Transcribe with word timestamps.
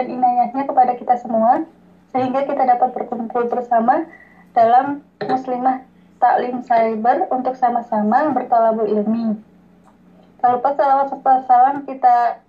dan 0.00 0.08
inayahnya 0.08 0.64
kepada 0.64 0.96
kita 0.96 1.20
semua 1.20 1.68
sehingga 2.08 2.48
kita 2.48 2.64
dapat 2.64 2.96
berkumpul 2.96 3.52
bersama 3.52 4.08
dalam 4.56 5.04
muslimah 5.20 5.84
taklim 6.16 6.64
cyber 6.64 7.28
untuk 7.28 7.52
sama-sama 7.52 8.32
bertolabul 8.32 8.88
ilmi. 8.88 9.36
Kalau 10.40 10.56
lupa 10.56 10.72
salawat 10.72 11.12
serta 11.12 11.34
salam 11.44 11.76
kita 11.84 12.40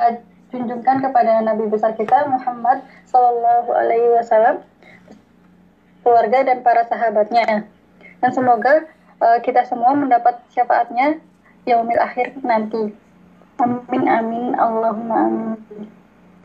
uh, 0.00 0.16
junjungkan 0.48 1.04
kepada 1.04 1.44
Nabi 1.44 1.68
besar 1.68 1.92
kita 1.92 2.24
Muhammad 2.24 2.80
Sallallahu 3.04 3.68
Alaihi 3.76 4.16
Wasallam, 4.16 4.64
keluarga 6.00 6.40
dan 6.48 6.64
para 6.64 6.88
sahabatnya. 6.88 7.68
Dan 8.24 8.30
semoga 8.32 8.88
uh, 9.20 9.44
kita 9.44 9.68
semua 9.68 9.92
mendapat 9.92 10.40
syafaatnya 10.56 11.20
yaumil 11.68 12.00
akhir 12.00 12.32
nanti. 12.40 12.96
Amin 13.60 14.04
amin 14.08 14.56
Allahumma 14.56 15.28
amin. 15.28 15.95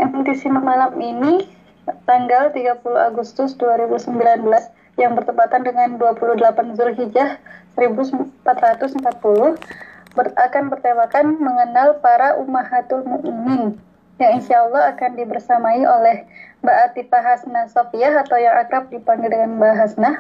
MTC 0.02 0.50
malam 0.50 0.98
ini 0.98 1.46
tanggal 2.10 2.50
30 2.50 2.82
Agustus 2.98 3.54
2019 3.62 4.18
yang 4.98 5.14
bertepatan 5.14 5.62
dengan 5.62 6.02
28 6.02 6.74
Zulhijjah 6.74 7.38
1440 7.78 9.62
ber 10.12 10.28
akan 10.36 10.64
bertemakan 10.68 11.40
mengenal 11.40 12.02
para 12.04 12.36
ummahatul 12.36 13.06
mukminin 13.08 13.80
yang 14.20 14.38
insya 14.38 14.68
Allah 14.68 14.92
akan 14.92 15.18
dibersamai 15.18 15.82
oleh 15.88 16.28
Mbak 16.62 16.78
Atifah 16.92 17.24
Hasna 17.24 17.62
Sofia 17.72 18.14
atau 18.22 18.38
yang 18.38 18.54
akrab 18.60 18.92
dipanggil 18.94 19.34
dengan 19.34 19.58
Mbak 19.58 19.74
Hasna. 19.78 20.12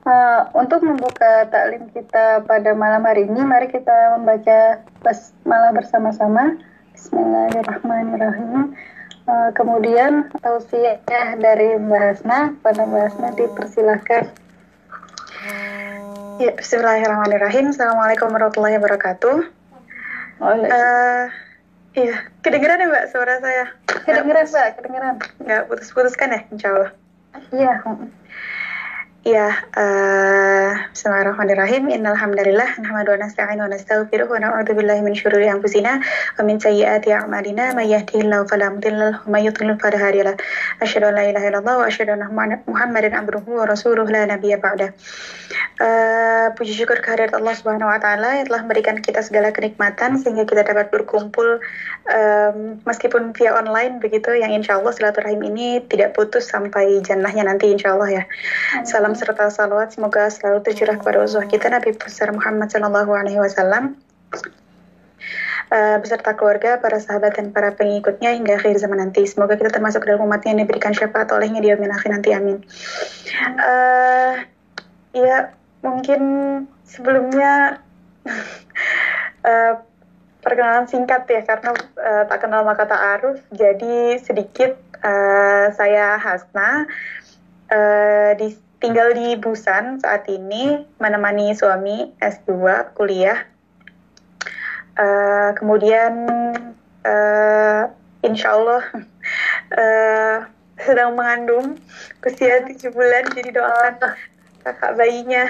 Uh, 0.00 0.48
untuk 0.56 0.80
membuka 0.80 1.44
taklim 1.52 1.88
kita 1.92 2.44
pada 2.48 2.72
malam 2.72 3.04
hari 3.04 3.28
ini, 3.28 3.40
mari 3.44 3.68
kita 3.68 4.16
membaca 4.16 4.80
basmalah 5.04 5.72
bersama-sama. 5.76 6.56
Bismillahirrahmanirrahim. 7.00 8.76
Uh, 9.24 9.48
kemudian 9.56 10.28
tausiah 10.44 11.00
dari 11.40 11.80
Mbak 11.80 11.96
Hasna 11.96 12.52
pada 12.60 12.84
Mbak 12.84 13.02
Hasna 13.08 13.28
dipersilahkan. 13.40 14.28
Ya, 16.36 16.52
Bismillahirrahmanirrahim. 16.60 17.72
Assalamualaikum 17.72 18.28
warahmatullahi 18.28 18.76
wabarakatuh. 18.76 19.48
Uh, 20.44 21.24
iya, 21.96 22.28
kedengeran 22.44 22.84
ya 22.84 22.92
Mbak 22.92 23.06
suara 23.16 23.40
saya? 23.40 23.72
Kedengeran 23.88 24.44
Mbak, 24.52 24.68
kedengeran. 24.76 25.14
Nggak 25.40 25.62
putus-putus 25.72 26.12
kan 26.20 26.36
ya, 26.36 26.44
insya 26.52 26.68
Allah? 26.68 26.90
Iya. 27.48 27.74
Ya, 29.20 29.52
uh, 29.76 30.72
Bismillahirrahmanirrahim. 30.96 31.92
Innal 31.92 32.16
hamdalillah 32.16 32.80
nahmadu 32.80 33.12
wa 33.12 33.20
nasta'inu 33.20 33.60
wa 33.60 33.68
nastaghfiruh 33.68 34.24
wa 34.24 34.40
na'udzu 34.40 34.72
billahi 34.72 35.04
min 35.04 35.12
syururi 35.12 35.44
anfusina 35.44 36.00
wa 36.00 36.40
min 36.40 36.56
sayyiati 36.56 37.12
a'malina 37.12 37.76
may 37.76 37.92
yahdihillahu 37.92 38.48
fala 38.48 38.72
mudilla 38.72 39.12
lahu 39.12 39.28
wa 39.28 39.36
may 39.36 39.44
an 39.44 41.12
la 41.12 41.22
ilaha 41.28 41.46
illallah 41.52 41.74
wa 41.76 41.84
asyhadu 41.84 42.16
anna 42.16 42.32
Muhammadan 42.64 43.12
abduhu 43.12 43.60
wa 43.60 43.68
rasuluh 43.68 44.08
la 44.08 44.24
nabiyya 44.24 44.56
ba'da. 44.56 44.96
Uh, 45.76 46.56
puji 46.56 46.72
syukur 46.80 47.04
kehadirat 47.04 47.36
Allah 47.36 47.52
Subhanahu 47.52 47.92
wa 47.92 48.00
taala 48.00 48.40
yang 48.40 48.48
telah 48.48 48.64
memberikan 48.64 49.04
kita 49.04 49.20
segala 49.20 49.52
kenikmatan 49.52 50.16
sehingga 50.16 50.48
kita 50.48 50.64
dapat 50.64 50.88
berkumpul 50.88 51.60
um, 52.08 52.80
meskipun 52.88 53.36
via 53.36 53.52
online 53.52 54.00
begitu 54.00 54.32
yang 54.32 54.48
insya 54.48 54.80
Allah 54.80 54.96
silaturahim 54.96 55.44
ini 55.44 55.84
tidak 55.92 56.16
putus 56.16 56.48
sampai 56.48 57.04
jannahnya 57.04 57.44
nanti 57.44 57.68
insya 57.68 58.00
Allah 58.00 58.24
ya. 58.24 58.24
Salam 58.88 59.09
salam 59.10 59.34
serta 59.34 59.50
salawat 59.50 59.90
semoga 59.90 60.30
selalu 60.30 60.62
tercurah 60.62 60.94
kepada 60.94 61.18
uswah 61.26 61.42
kita 61.42 61.66
Nabi 61.66 61.98
besar 61.98 62.30
Muhammad 62.30 62.70
Shallallahu 62.70 63.10
Alaihi 63.10 63.42
Wasallam 63.42 63.98
uh, 65.74 65.96
beserta 65.98 66.38
keluarga, 66.38 66.78
para 66.78 67.02
sahabat 67.02 67.34
dan 67.34 67.50
para 67.50 67.74
pengikutnya 67.74 68.38
hingga 68.38 68.62
akhir 68.62 68.78
zaman 68.78 69.02
nanti. 69.02 69.26
Semoga 69.26 69.58
kita 69.58 69.74
termasuk 69.74 70.06
dalam 70.06 70.22
umatnya 70.22 70.54
yang 70.54 70.62
diberikan 70.62 70.94
syafaat 70.94 71.26
olehnya 71.34 71.58
di 71.58 71.74
amin 71.74 71.90
akhir 71.90 72.10
nanti. 72.14 72.30
Amin. 72.30 72.62
Uh, 73.58 74.46
ya 75.10 75.50
mungkin 75.82 76.22
sebelumnya 76.86 77.82
uh, 79.42 79.74
perkenalan 80.46 80.86
singkat 80.86 81.26
ya 81.26 81.42
karena 81.42 81.74
uh, 81.98 82.30
tak 82.30 82.46
kenal 82.46 82.62
maka 82.62 82.86
tak 82.86 83.02
aruf. 83.18 83.42
Jadi 83.50 84.22
sedikit 84.22 84.78
uh, 85.02 85.74
saya 85.74 86.14
Hasna 86.14 86.86
uh, 87.74 88.38
di 88.38 88.69
tinggal 88.80 89.12
di 89.12 89.36
Busan 89.36 90.00
saat 90.00 90.26
ini 90.26 90.84
menemani 90.98 91.52
suami 91.52 92.10
S2 92.18 92.50
kuliah. 92.96 93.44
Uh, 95.00 95.54
kemudian 95.56 96.12
uh, 97.06 97.82
insya 98.20 98.48
Allah 98.52 98.82
uh, 99.72 100.36
sedang 100.84 101.16
mengandung 101.16 101.76
usia 102.24 102.64
tujuh 102.64 102.92
bulan 102.92 103.28
jadi 103.32 103.52
doakan 103.52 103.94
kakak 104.60 104.92
bayinya 104.96 105.48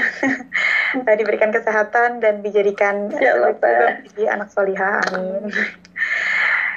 diberikan 1.19 1.50
kesehatan 1.50 2.22
dan 2.22 2.46
dijadikan 2.46 3.10
ya 3.19 3.34
jadi 4.10 4.38
anak 4.38 4.54
solihah 4.54 5.02
amin. 5.10 5.50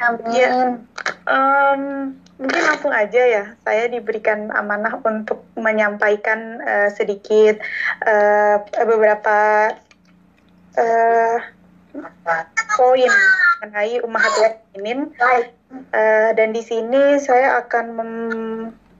Amin. 0.03 0.34
Ya, 0.36 0.50
um, 1.30 1.81
mungkin 2.38 2.64
langsung 2.66 2.94
aja 2.94 3.22
ya. 3.22 3.44
Saya 3.62 3.90
diberikan 3.90 4.50
amanah 4.54 5.00
untuk 5.02 5.46
menyampaikan 5.58 6.62
uh, 6.62 6.90
sedikit 6.94 7.62
uh, 8.06 8.62
beberapa 8.86 9.38
uh, 10.78 11.38
poin 12.78 13.12
mengenai 13.62 14.02
Ummahatul 14.02 14.60
Mukminin. 14.74 15.00
Uh, 15.74 16.30
dan 16.38 16.54
di 16.54 16.62
sini 16.62 17.18
saya 17.18 17.58
akan 17.66 17.86
mem 17.98 18.12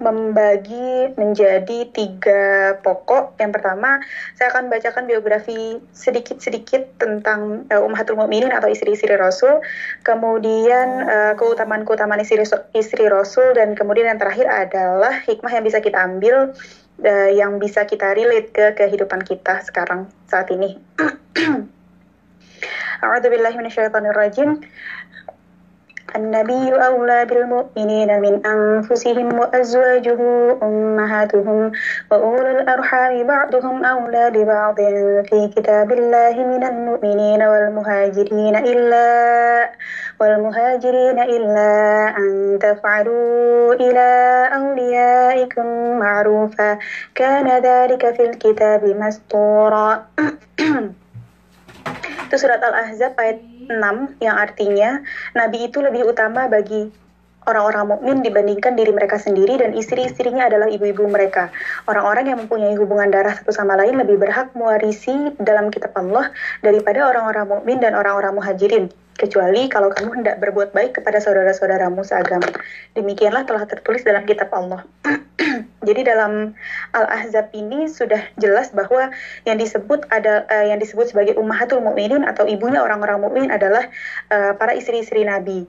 membagi 0.04 1.16
menjadi 1.16 1.88
tiga 1.96 2.76
pokok. 2.84 3.40
Yang 3.40 3.52
pertama, 3.60 4.04
saya 4.36 4.52
akan 4.52 4.68
bacakan 4.68 5.08
biografi 5.08 5.80
sedikit-sedikit 5.96 7.00
tentang 7.00 7.64
uh, 7.72 7.80
Ummahatul 7.80 8.20
Mukminin 8.20 8.52
atau 8.52 8.68
istri-istri 8.68 9.16
Rasul. 9.16 9.64
Kemudian 10.04 11.08
uh, 11.08 11.34
keutamaan-keutamaan 11.40 12.20
istri, 12.20 12.44
istri 12.76 13.06
Rasul 13.08 13.56
dan 13.56 13.80
kemudian 13.80 14.12
yang 14.12 14.20
terakhir 14.20 14.52
adalah 14.52 15.24
hikmah 15.24 15.56
yang 15.56 15.64
bisa 15.64 15.80
kita 15.80 16.04
ambil 16.04 16.52
uh, 17.02 17.30
yang 17.32 17.58
bisa 17.58 17.88
kita 17.88 18.12
relate 18.12 18.52
ke 18.52 18.66
kehidupan 18.76 19.24
kita 19.24 19.64
sekarang 19.64 20.12
saat 20.28 20.52
ini. 20.52 20.76
A'udzubillahi 23.04 23.56
minasyaitonirrajim. 23.60 24.64
النبي 26.16 26.74
أولى 26.74 27.26
بالمؤمنين 27.26 28.22
من 28.22 28.46
أنفسهم 28.46 29.40
وأزواجه 29.40 30.20
أمهاتهم 30.64 31.72
وأولو 32.12 32.60
الأرحام 32.60 33.28
بعضهم 33.28 33.86
أولى 33.86 34.32
ببعض 34.32 34.76
في 35.30 35.52
كتاب 35.56 35.92
الله 35.92 36.36
من 36.48 36.64
المؤمنين 36.64 37.44
والمهاجرين 37.44 38.56
إلا 38.56 39.70
والمهاجرين 40.22 41.20
إلا 41.20 41.70
أن 42.18 42.60
تفعلوا 42.62 43.74
إلى 43.74 44.10
أوليائكم 44.56 46.00
معروفا. 46.00 46.78
كان 47.16 47.48
ذلك 47.64 48.16
في 48.16 48.24
الكتاب 48.30 48.86
مسطورا. 48.86 50.06
itu 52.34 52.36
surat 52.42 52.60
Al-Ahzab 52.64 53.14
ayat 53.20 53.40
6 53.70 54.18
yang 54.24 54.36
artinya 54.36 55.06
nabi 55.38 55.70
itu 55.70 55.80
lebih 55.80 56.10
utama 56.10 56.50
bagi 56.50 56.90
orang-orang 57.48 57.96
mukmin 57.96 58.18
dibandingkan 58.24 58.74
diri 58.74 58.92
mereka 58.96 59.20
sendiri 59.20 59.60
dan 59.60 59.76
istri-istrinya 59.76 60.48
adalah 60.48 60.72
ibu-ibu 60.72 61.04
mereka. 61.12 61.52
Orang-orang 61.88 62.32
yang 62.32 62.40
mempunyai 62.48 62.76
hubungan 62.80 63.12
darah 63.12 63.36
satu 63.36 63.52
sama 63.52 63.76
lain 63.76 64.00
lebih 64.00 64.20
berhak 64.20 64.56
mewarisi 64.56 65.36
dalam 65.40 65.70
kitab 65.70 65.92
Allah 66.00 66.32
daripada 66.64 67.04
orang-orang 67.04 67.46
mukmin 67.60 67.78
dan 67.84 67.94
orang-orang 68.00 68.34
muhajirin. 68.40 68.88
Kecuali 69.14 69.70
kalau 69.70 69.94
kamu 69.94 70.24
hendak 70.24 70.42
berbuat 70.42 70.74
baik 70.74 70.98
kepada 70.98 71.22
saudara-saudaramu 71.22 72.02
seagama. 72.02 72.50
Demikianlah 72.98 73.46
telah 73.46 73.64
tertulis 73.70 74.02
dalam 74.02 74.26
kitab 74.26 74.50
Allah. 74.50 74.82
Jadi 75.88 76.02
dalam 76.08 76.58
Al-Ahzab 76.96 77.52
ini 77.54 77.92
sudah 77.92 78.24
jelas 78.40 78.72
bahwa 78.72 79.12
yang 79.44 79.60
disebut 79.60 80.08
ada 80.10 80.48
uh, 80.48 80.66
yang 80.66 80.80
disebut 80.80 81.12
sebagai 81.12 81.38
ummahatul 81.38 81.84
mukminin 81.84 82.24
atau 82.26 82.48
ibunya 82.48 82.82
orang-orang 82.82 83.22
mukmin 83.22 83.48
adalah 83.52 83.86
uh, 84.32 84.56
para 84.58 84.74
istri-istri 84.74 85.28
Nabi. 85.28 85.68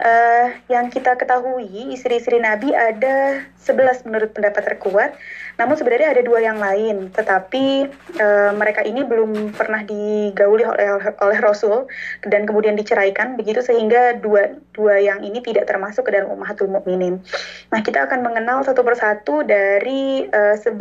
Uh, 0.00 0.56
yang 0.72 0.88
kita 0.88 1.12
ketahui 1.12 1.92
istri-istri 1.92 2.40
Nabi 2.40 2.72
ada 2.72 3.44
11 3.60 4.08
menurut 4.08 4.32
pendapat 4.32 4.62
terkuat. 4.64 5.12
Namun 5.60 5.76
sebenarnya 5.76 6.16
ada 6.16 6.24
dua 6.24 6.40
yang 6.40 6.56
lain, 6.56 7.12
tetapi 7.12 7.92
uh, 8.16 8.56
mereka 8.56 8.80
ini 8.80 9.04
belum 9.04 9.52
pernah 9.52 9.84
digauli 9.84 10.64
oleh 10.64 11.12
oleh 11.20 11.38
Rasul 11.44 11.84
dan 12.24 12.48
kemudian 12.48 12.80
diceraikan 12.80 13.36
begitu 13.36 13.60
sehingga 13.60 14.16
dua 14.16 14.56
dua 14.72 14.96
yang 14.96 15.20
ini 15.20 15.44
tidak 15.44 15.68
termasuk 15.68 16.08
ke 16.08 16.16
dalam 16.16 16.32
ummahatul 16.32 16.72
mukminin. 16.72 17.20
Nah, 17.68 17.84
kita 17.84 18.08
akan 18.08 18.24
mengenal 18.24 18.64
satu 18.64 18.80
persatu 18.80 19.44
dari 19.44 20.24
uh, 20.32 20.56
11 20.56 20.72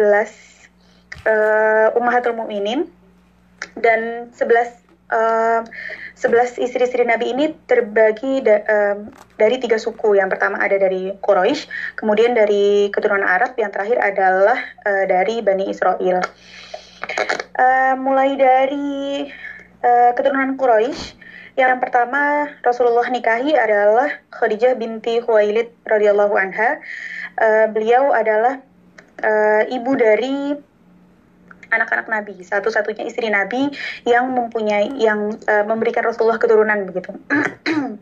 uh, 1.28 1.98
ummahatul 2.00 2.40
mukminin 2.40 2.88
dan 3.76 4.32
11 4.32 4.89
uh, 5.12 5.62
11 6.20 6.60
istri-istri 6.60 7.04
Nabi 7.08 7.32
ini 7.32 7.46
terbagi 7.66 8.44
da, 8.44 8.62
uh, 8.64 8.96
dari 9.36 9.58
tiga 9.62 9.78
suku. 9.80 10.18
Yang 10.18 10.38
pertama 10.38 10.62
ada 10.62 10.76
dari 10.76 11.14
Quraisy, 11.20 11.68
kemudian 12.00 12.36
dari 12.36 12.90
keturunan 12.94 13.26
Arab, 13.26 13.56
yang 13.58 13.74
terakhir 13.74 13.98
adalah 14.00 14.60
uh, 14.86 15.04
dari 15.10 15.42
Bani 15.42 15.70
Israel. 15.70 16.24
Uh, 17.60 17.94
mulai 18.00 18.36
dari 18.40 19.28
uh, 19.84 20.12
keturunan 20.16 20.56
Quraisy, 20.56 21.20
yang 21.60 21.76
pertama 21.84 22.48
Rasulullah 22.64 23.12
nikahi 23.12 23.52
adalah 23.52 24.08
Khadijah 24.32 24.80
binti 24.80 25.20
Khuwailid 25.20 25.68
radhiyallahu 25.84 26.36
anha. 26.40 26.80
Uh, 27.36 27.68
beliau 27.72 28.16
adalah 28.16 28.64
uh, 29.20 29.64
ibu 29.68 29.92
dari 30.00 30.56
anak-anak 31.70 32.10
Nabi, 32.10 32.42
satu-satunya 32.42 33.06
istri 33.06 33.30
Nabi 33.30 33.70
yang 34.06 34.34
mempunyai 34.34 34.90
yang 34.98 35.38
uh, 35.46 35.64
memberikan 35.66 36.04
Rasulullah 36.06 36.42
keturunan 36.42 36.86
begitu. 36.90 37.14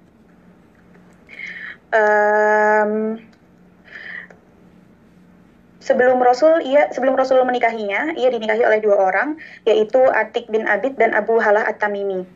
um, 1.91 3.19
sebelum 5.79 6.19
Rasul 6.19 6.63
ia 6.67 6.91
sebelum 6.91 7.15
Rasul 7.15 7.43
menikahinya, 7.47 8.15
ia 8.19 8.27
dinikahi 8.31 8.63
oleh 8.63 8.79
dua 8.83 8.99
orang, 8.99 9.39
yaitu 9.63 10.03
Atik 10.11 10.51
bin 10.51 10.67
Abid 10.67 10.99
dan 10.99 11.15
Abu 11.15 11.39
Halah 11.39 11.63
At-Tamimi. 11.67 12.27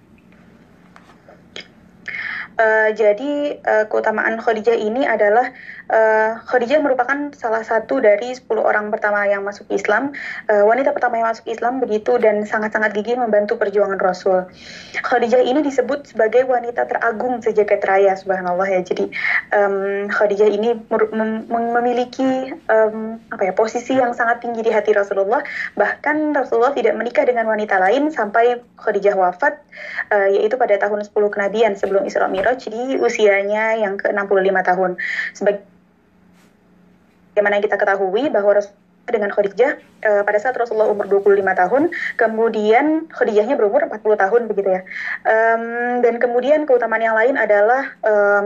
Uh, 2.61 2.93
jadi 2.93 3.57
uh, 3.63 3.85
keutamaan 3.89 4.37
Khadijah 4.37 4.75
ini 4.77 5.07
adalah 5.07 5.49
uh, 5.91 6.39
Khadijah 6.47 6.79
merupakan 6.79 7.29
salah 7.35 7.61
satu 7.61 7.99
dari 7.99 8.33
10 8.33 8.47
orang 8.57 8.89
pertama 8.89 9.27
yang 9.27 9.43
masuk 9.43 9.67
Islam, 9.69 10.15
uh, 10.47 10.63
wanita 10.65 10.95
pertama 10.95 11.19
yang 11.19 11.27
masuk 11.29 11.45
Islam 11.51 11.83
begitu 11.83 12.15
dan 12.17 12.47
sangat-sangat 12.47 12.95
gigih 12.95 13.19
membantu 13.19 13.59
perjuangan 13.59 13.99
Rasul. 13.99 14.47
Khadijah 15.03 15.43
ini 15.43 15.61
disebut 15.61 16.15
sebagai 16.15 16.47
wanita 16.47 16.87
teragung 16.87 17.43
sejagat 17.43 17.83
raya, 17.83 18.15
subhanallah 18.15 18.65
ya. 18.65 18.81
Jadi 18.81 19.11
um, 19.51 20.07
Khadijah 20.07 20.49
ini 20.49 20.79
mem 21.11 21.45
memiliki 21.51 22.55
um, 22.71 23.19
apa 23.29 23.51
ya 23.51 23.53
posisi 23.53 23.99
yang 23.99 24.15
sangat 24.15 24.41
tinggi 24.41 24.63
di 24.63 24.71
hati 24.71 24.95
Rasulullah. 24.95 25.43
Bahkan 25.75 26.33
Rasulullah 26.33 26.73
tidak 26.73 26.95
menikah 26.95 27.27
dengan 27.27 27.45
wanita 27.51 27.77
lain 27.77 28.09
sampai 28.09 28.63
Khadijah 28.79 29.13
wafat, 29.19 29.59
uh, 30.09 30.29
yaitu 30.31 30.55
pada 30.55 30.79
tahun 30.79 31.03
10 31.03 31.11
kenabian 31.11 31.73
sebelum 31.75 32.07
Isra 32.07 32.31
Mi'raj 32.31 32.63
di 32.71 32.97
usianya 32.97 33.75
yang 33.77 33.99
ke-65 33.99 34.57
tahun. 34.63 34.91
Sebagai 35.35 35.71
Bagaimana 37.31 37.63
kita 37.63 37.79
ketahui 37.79 38.27
bahwa 38.27 38.59
dengan 39.09 39.33
Khadijah 39.33 39.81
uh, 40.05 40.21
pada 40.23 40.37
saat 40.39 40.55
Rasulullah 40.55 40.91
umur 40.91 41.09
25 41.09 41.41
tahun, 41.41 41.83
kemudian 42.15 43.09
Khadijahnya 43.11 43.57
berumur 43.57 43.87
40 43.87 44.23
tahun 44.23 44.41
begitu 44.47 44.69
ya. 44.71 44.81
Um, 45.25 45.99
dan 46.05 46.21
kemudian 46.21 46.63
keutamaan 46.69 47.03
yang 47.03 47.17
lain 47.17 47.35
adalah 47.35 47.91
um, 48.05 48.45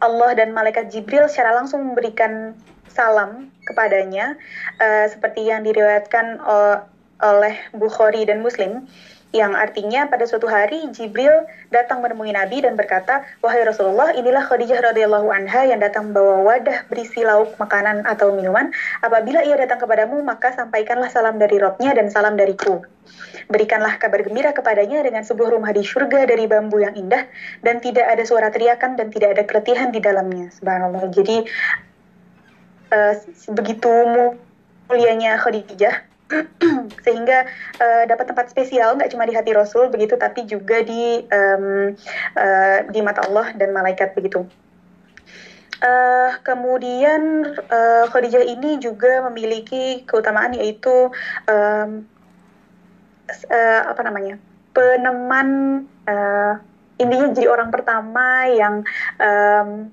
Allah 0.00 0.30
dan 0.36 0.52
malaikat 0.52 0.92
Jibril 0.92 1.28
secara 1.30 1.56
langsung 1.56 1.84
memberikan 1.84 2.56
salam 2.90 3.52
kepadanya 3.68 4.40
uh, 4.80 5.06
seperti 5.08 5.48
yang 5.48 5.64
diriwayatkan 5.64 6.40
uh, 6.40 6.84
oleh 7.20 7.56
Bukhari 7.72 8.28
dan 8.28 8.44
Muslim 8.44 8.88
yang 9.34 9.58
artinya 9.58 10.06
pada 10.06 10.22
suatu 10.24 10.46
hari 10.46 10.86
Jibril 10.94 11.50
datang 11.74 11.98
menemui 11.98 12.30
Nabi 12.30 12.62
dan 12.62 12.78
berkata, 12.78 13.26
"Wahai 13.42 13.66
Rasulullah, 13.66 14.14
inilah 14.14 14.46
Khadijah 14.46 14.78
radhiyallahu 14.80 15.28
anha 15.34 15.66
yang 15.66 15.82
datang 15.82 16.10
membawa 16.10 16.46
wadah 16.46 16.86
berisi 16.86 17.26
lauk, 17.26 17.58
makanan 17.58 18.06
atau 18.06 18.30
minuman. 18.32 18.70
Apabila 19.02 19.42
ia 19.42 19.58
datang 19.58 19.82
kepadamu, 19.82 20.22
maka 20.22 20.54
sampaikanlah 20.54 21.10
salam 21.10 21.42
dari 21.42 21.58
Robnya 21.58 21.92
dan 21.98 22.08
salam 22.08 22.38
dariku. 22.38 22.86
Berikanlah 23.50 23.98
kabar 23.98 24.22
gembira 24.22 24.54
kepadanya 24.54 25.02
dengan 25.02 25.26
sebuah 25.26 25.52
rumah 25.58 25.74
di 25.74 25.82
surga 25.82 26.26
dari 26.30 26.46
bambu 26.46 26.82
yang 26.82 26.94
indah 26.94 27.26
dan 27.66 27.82
tidak 27.82 28.06
ada 28.06 28.22
suara 28.22 28.48
teriakan 28.54 28.94
dan 28.94 29.10
tidak 29.10 29.36
ada 29.36 29.42
keletihan 29.42 29.90
di 29.90 29.98
dalamnya." 29.98 30.54
Subhanallah. 30.54 31.10
Jadi 31.10 31.44
uh, 32.94 33.14
begitu 33.52 33.90
mulianya 34.86 35.34
Khadijah 35.42 36.15
sehingga 37.06 37.46
uh, 37.78 38.04
dapat 38.10 38.26
tempat 38.26 38.50
spesial 38.50 38.98
nggak 38.98 39.14
cuma 39.14 39.26
di 39.26 39.34
hati 39.34 39.54
Rasul 39.54 39.88
begitu 39.94 40.18
tapi 40.18 40.42
juga 40.42 40.82
di 40.82 41.22
um, 41.22 41.94
uh, 42.34 42.78
di 42.90 43.00
mata 43.02 43.22
Allah 43.26 43.54
dan 43.54 43.70
malaikat 43.70 44.14
begitu. 44.18 44.42
Uh, 45.76 46.32
kemudian 46.40 47.52
uh, 47.68 48.08
Khadijah 48.08 48.42
ini 48.42 48.80
juga 48.80 49.20
memiliki 49.28 50.08
keutamaan 50.08 50.56
yaitu 50.56 51.12
um, 51.46 52.08
uh, 53.28 53.82
apa 53.84 54.00
namanya 54.00 54.40
peneman 54.72 55.84
uh, 56.08 56.56
intinya 56.96 57.28
jadi 57.36 57.48
orang 57.52 57.68
pertama 57.68 58.48
yang 58.48 58.74
um, 59.20 59.92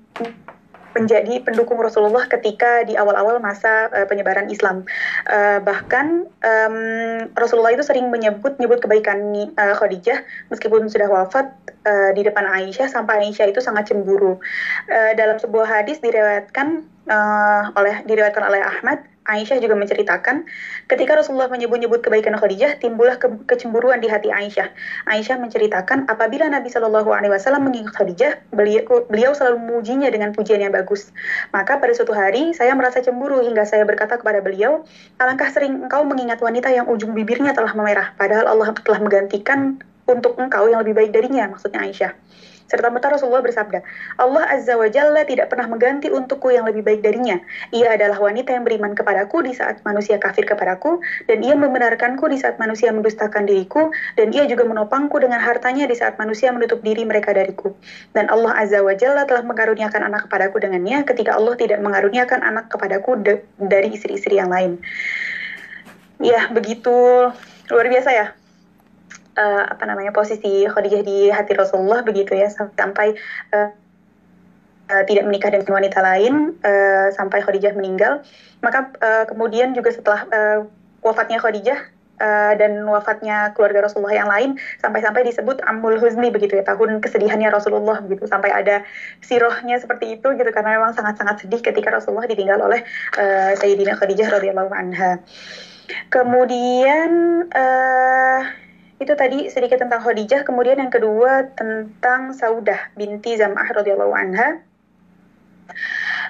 menjadi 0.94 1.42
pendukung 1.42 1.76
Rasulullah 1.82 2.24
ketika 2.30 2.86
di 2.86 2.94
awal-awal 2.94 3.42
masa 3.42 3.90
uh, 3.90 4.06
penyebaran 4.06 4.46
Islam. 4.48 4.86
Uh, 5.26 5.58
bahkan 5.60 6.30
um, 6.40 6.76
Rasulullah 7.34 7.74
itu 7.74 7.82
sering 7.82 8.08
menyebut 8.08 8.56
nyebut 8.62 8.80
kebaikan 8.80 9.34
uh, 9.58 9.74
Khadijah 9.74 10.22
meskipun 10.48 10.86
sudah 10.86 11.10
wafat 11.10 11.50
uh, 11.84 12.10
di 12.14 12.22
depan 12.22 12.46
Aisyah 12.46 12.88
sampai 12.88 13.28
Aisyah 13.28 13.50
itu 13.50 13.60
sangat 13.60 13.90
cemburu. 13.90 14.38
Uh, 14.88 15.12
dalam 15.18 15.36
sebuah 15.36 15.82
hadis 15.82 15.98
diriwayatkan 16.00 16.86
uh, 17.10 17.74
oleh 17.74 18.06
diriwayatkan 18.06 18.44
oleh 18.46 18.60
Ahmad 18.62 19.13
Aisyah 19.24 19.56
juga 19.56 19.72
menceritakan, 19.72 20.44
ketika 20.84 21.16
Rasulullah 21.16 21.48
menyebut-nyebut 21.48 22.04
kebaikan 22.04 22.36
Khadijah, 22.36 22.76
timbullah 22.76 23.16
ke 23.16 23.32
kecemburuan 23.48 24.04
di 24.04 24.12
hati 24.12 24.28
Aisyah. 24.28 24.68
Aisyah 25.08 25.40
menceritakan, 25.40 26.12
apabila 26.12 26.44
Nabi 26.52 26.68
Shallallahu 26.68 27.08
Alaihi 27.08 27.32
Wasallam 27.32 27.64
mengingat 27.64 27.96
Khadijah, 27.96 28.44
beliau, 28.52 29.08
beliau 29.08 29.32
selalu 29.32 29.64
memujinya 29.64 30.12
dengan 30.12 30.36
pujian 30.36 30.60
yang 30.60 30.76
bagus. 30.76 31.08
Maka 31.56 31.80
pada 31.80 31.96
suatu 31.96 32.12
hari, 32.12 32.52
saya 32.52 32.76
merasa 32.76 33.00
cemburu 33.00 33.40
hingga 33.40 33.64
saya 33.64 33.88
berkata 33.88 34.20
kepada 34.20 34.44
beliau, 34.44 34.84
alangkah 35.16 35.48
sering 35.48 35.88
engkau 35.88 36.04
mengingat 36.04 36.44
wanita 36.44 36.68
yang 36.68 36.84
ujung 36.84 37.16
bibirnya 37.16 37.56
telah 37.56 37.72
memerah, 37.72 38.12
padahal 38.20 38.44
Allah 38.44 38.76
telah 38.76 39.00
menggantikan 39.00 39.80
untuk 40.04 40.36
engkau 40.36 40.68
yang 40.68 40.84
lebih 40.84 40.92
baik 40.92 41.16
darinya, 41.16 41.48
maksudnya 41.48 41.80
Aisyah. 41.80 42.12
Serta 42.64 42.88
merta 42.88 43.12
Rasulullah 43.12 43.44
bersabda, 43.44 43.84
Allah 44.16 44.44
Azza 44.48 44.80
wa 44.80 44.88
Jalla 44.88 45.20
tidak 45.28 45.52
pernah 45.52 45.68
mengganti 45.68 46.08
untukku 46.08 46.48
yang 46.48 46.64
lebih 46.64 46.80
baik 46.80 47.04
darinya. 47.04 47.36
Ia 47.76 47.92
adalah 47.92 48.16
wanita 48.16 48.56
yang 48.56 48.64
beriman 48.64 48.96
kepadaku 48.96 49.44
di 49.44 49.52
saat 49.52 49.84
manusia 49.84 50.16
kafir 50.16 50.48
kepadaku, 50.48 50.96
dan 51.28 51.44
ia 51.44 51.52
membenarkanku 51.52 52.24
di 52.32 52.40
saat 52.40 52.56
manusia 52.56 52.88
mendustakan 52.88 53.44
diriku, 53.44 53.92
dan 54.16 54.32
ia 54.32 54.48
juga 54.48 54.64
menopangku 54.64 55.20
dengan 55.20 55.44
hartanya 55.44 55.84
di 55.84 55.92
saat 55.92 56.16
manusia 56.16 56.56
menutup 56.56 56.80
diri 56.80 57.04
mereka 57.04 57.36
dariku. 57.36 57.76
Dan 58.16 58.32
Allah 58.32 58.56
Azza 58.56 58.80
wa 58.80 58.96
Jalla 58.96 59.28
telah 59.28 59.44
mengaruniakan 59.44 60.00
anak 60.08 60.24
kepadaku 60.24 60.56
dengannya 60.64 61.04
ketika 61.04 61.36
Allah 61.36 61.60
tidak 61.60 61.84
mengaruniakan 61.84 62.40
anak 62.40 62.72
kepadaku 62.72 63.20
dari 63.60 63.92
istri-istri 63.92 64.40
yang 64.40 64.48
lain. 64.48 64.80
Ya, 66.16 66.48
begitu 66.48 67.28
luar 67.68 67.86
biasa 67.92 68.10
ya 68.12 68.26
uh, 69.36 69.64
apa 69.70 69.84
namanya 69.86 70.10
posisi 70.14 70.66
Khadijah 70.66 71.02
di 71.02 71.28
hati 71.30 71.52
Rasulullah 71.54 72.02
begitu 72.02 72.34
ya 72.34 72.50
sampai 72.50 73.14
uh, 73.54 73.70
uh, 74.90 75.02
tidak 75.06 75.24
menikah 75.28 75.50
dengan 75.52 75.82
wanita 75.82 75.98
lain 76.00 76.56
uh, 76.62 77.08
sampai 77.14 77.42
Khadijah 77.42 77.74
meninggal. 77.76 78.22
Maka 78.62 78.90
uh, 78.98 79.24
kemudian 79.28 79.74
juga 79.76 79.92
setelah 79.92 80.26
uh, 80.30 80.58
wafatnya 81.04 81.38
Khadijah 81.42 81.94
Uh, 82.14 82.54
dan 82.54 82.86
wafatnya 82.86 83.50
keluarga 83.58 83.90
Rasulullah 83.90 84.14
yang 84.14 84.30
lain 84.30 84.54
sampai-sampai 84.78 85.26
disebut 85.26 85.58
Amul 85.66 85.98
Huzni 85.98 86.30
begitu 86.30 86.54
ya 86.54 86.62
tahun 86.62 87.02
kesedihannya 87.02 87.50
Rasulullah 87.50 87.98
begitu 88.06 88.30
sampai 88.30 88.54
ada 88.54 88.86
sirohnya 89.18 89.82
seperti 89.82 90.14
itu 90.14 90.30
gitu 90.38 90.46
karena 90.54 90.78
memang 90.78 90.94
sangat-sangat 90.94 91.42
sedih 91.42 91.58
ketika 91.58 91.90
Rasulullah 91.90 92.30
ditinggal 92.30 92.62
oleh 92.62 92.86
uh, 93.18 93.58
Sayyidina 93.58 93.98
Khadijah 93.98 94.30
radhiyallahu 94.30 94.70
anha. 94.70 95.18
Kemudian 96.14 97.10
itu 99.02 99.12
tadi 99.18 99.50
sedikit 99.50 99.82
tentang 99.82 100.00
Khadijah, 100.06 100.46
kemudian 100.46 100.78
yang 100.78 100.92
kedua 100.92 101.50
tentang 101.58 102.30
Saudah 102.30 102.94
binti 102.94 103.34
Zam'ah 103.34 103.66
radhiyallahu 103.74 104.14
anha. 104.14 104.62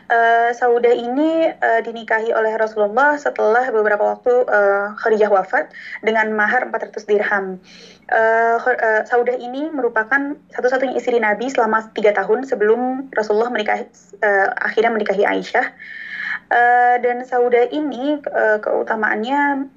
Uh, 0.04 0.52
Saudah 0.52 0.92
ini 0.92 1.48
uh, 1.48 1.80
dinikahi 1.80 2.32
oleh 2.32 2.56
Rasulullah 2.56 3.16
setelah 3.16 3.68
beberapa 3.72 4.16
waktu 4.16 4.32
uh, 4.48 4.96
Khadijah 5.00 5.32
wafat 5.32 5.72
dengan 6.00 6.32
mahar 6.32 6.68
400 6.68 7.04
dirham. 7.08 7.60
Uh, 8.08 8.56
uh, 8.60 9.02
Saudah 9.08 9.36
ini 9.36 9.68
merupakan 9.72 10.36
satu-satunya 10.52 10.96
istri 10.96 11.16
Nabi 11.20 11.48
selama 11.48 11.88
tiga 11.92 12.12
tahun 12.16 12.44
sebelum 12.48 13.12
Rasulullah 13.16 13.52
menikahi 13.52 13.84
uh, 14.24 14.48
akhirnya 14.60 14.92
menikahi 14.92 15.24
Aisyah. 15.24 15.66
Uh, 16.52 16.96
dan 17.00 17.24
Saudah 17.24 17.68
ini 17.72 18.20
uh, 18.28 18.60
keutamaannya 18.60 19.68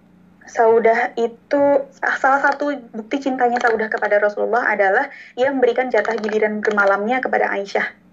Saudah 0.47 1.11
itu 1.19 1.63
salah 1.99 2.41
satu 2.41 2.71
bukti 2.95 3.19
cintanya 3.19 3.59
Saudah 3.59 3.91
kepada 3.91 4.17
Rasulullah 4.17 4.71
adalah 4.71 5.11
ia 5.35 5.51
memberikan 5.51 5.91
jatah 5.91 6.15
giliran 6.17 6.63
bermalamnya 6.63 7.19
kepada 7.19 7.51
Aisyah. 7.51 8.07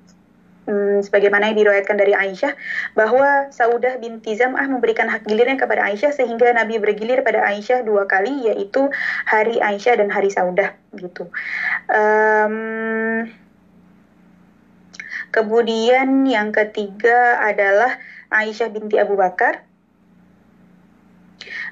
hmm, 0.68 1.04
sebagaimana 1.04 1.52
yang 1.52 1.56
diriwayatkan 1.60 1.96
dari 1.96 2.16
Aisyah 2.16 2.52
bahwa 2.96 3.52
Saudah 3.52 4.00
binti 4.00 4.36
Zam'ah 4.36 4.66
memberikan 4.68 5.08
hak 5.12 5.28
gilirnya 5.28 5.60
kepada 5.60 5.84
Aisyah 5.88 6.12
sehingga 6.16 6.52
Nabi 6.56 6.80
bergilir 6.80 7.20
pada 7.20 7.44
Aisyah 7.44 7.84
dua 7.84 8.08
kali 8.08 8.48
yaitu 8.48 8.88
hari 9.28 9.60
Aisyah 9.60 10.00
dan 10.00 10.08
hari 10.08 10.32
Saudah 10.32 10.72
gitu. 10.96 11.28
Um, 11.92 13.28
kemudian 15.30 16.24
yang 16.24 16.50
ketiga 16.54 17.44
adalah 17.44 18.00
Aisyah 18.32 18.72
binti 18.72 18.96
Abu 18.96 19.14
Bakar. 19.20 19.62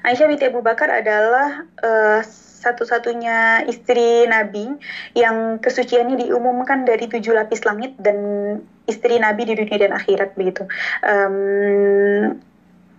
Aisyah 0.03 0.27
binti 0.27 0.45
Abu 0.47 0.59
Bakar 0.59 0.91
adalah 0.91 1.63
uh, 1.79 2.19
satu-satunya 2.63 3.67
istri 3.67 4.23
Nabi 4.27 4.71
yang 5.15 5.59
kesuciannya 5.59 6.15
diumumkan 6.27 6.87
dari 6.87 7.11
tujuh 7.11 7.35
lapis 7.35 7.67
langit 7.67 7.95
dan 7.99 8.17
istri 8.87 9.19
Nabi 9.19 9.47
di 9.47 9.53
dunia 9.59 9.79
dan 9.79 9.91
akhirat 9.91 10.35
begitu. 10.39 10.63
Um, 11.03 12.39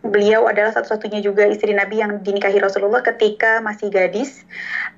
beliau 0.04 0.44
adalah 0.44 0.76
satu-satunya 0.76 1.25
juga 1.25 1.49
istri 1.49 1.73
Nabi 1.73 2.04
yang 2.04 2.20
dinikahi 2.20 2.61
Rasulullah 2.61 3.00
ketika 3.00 3.64
masih 3.64 3.88
gadis 3.88 4.44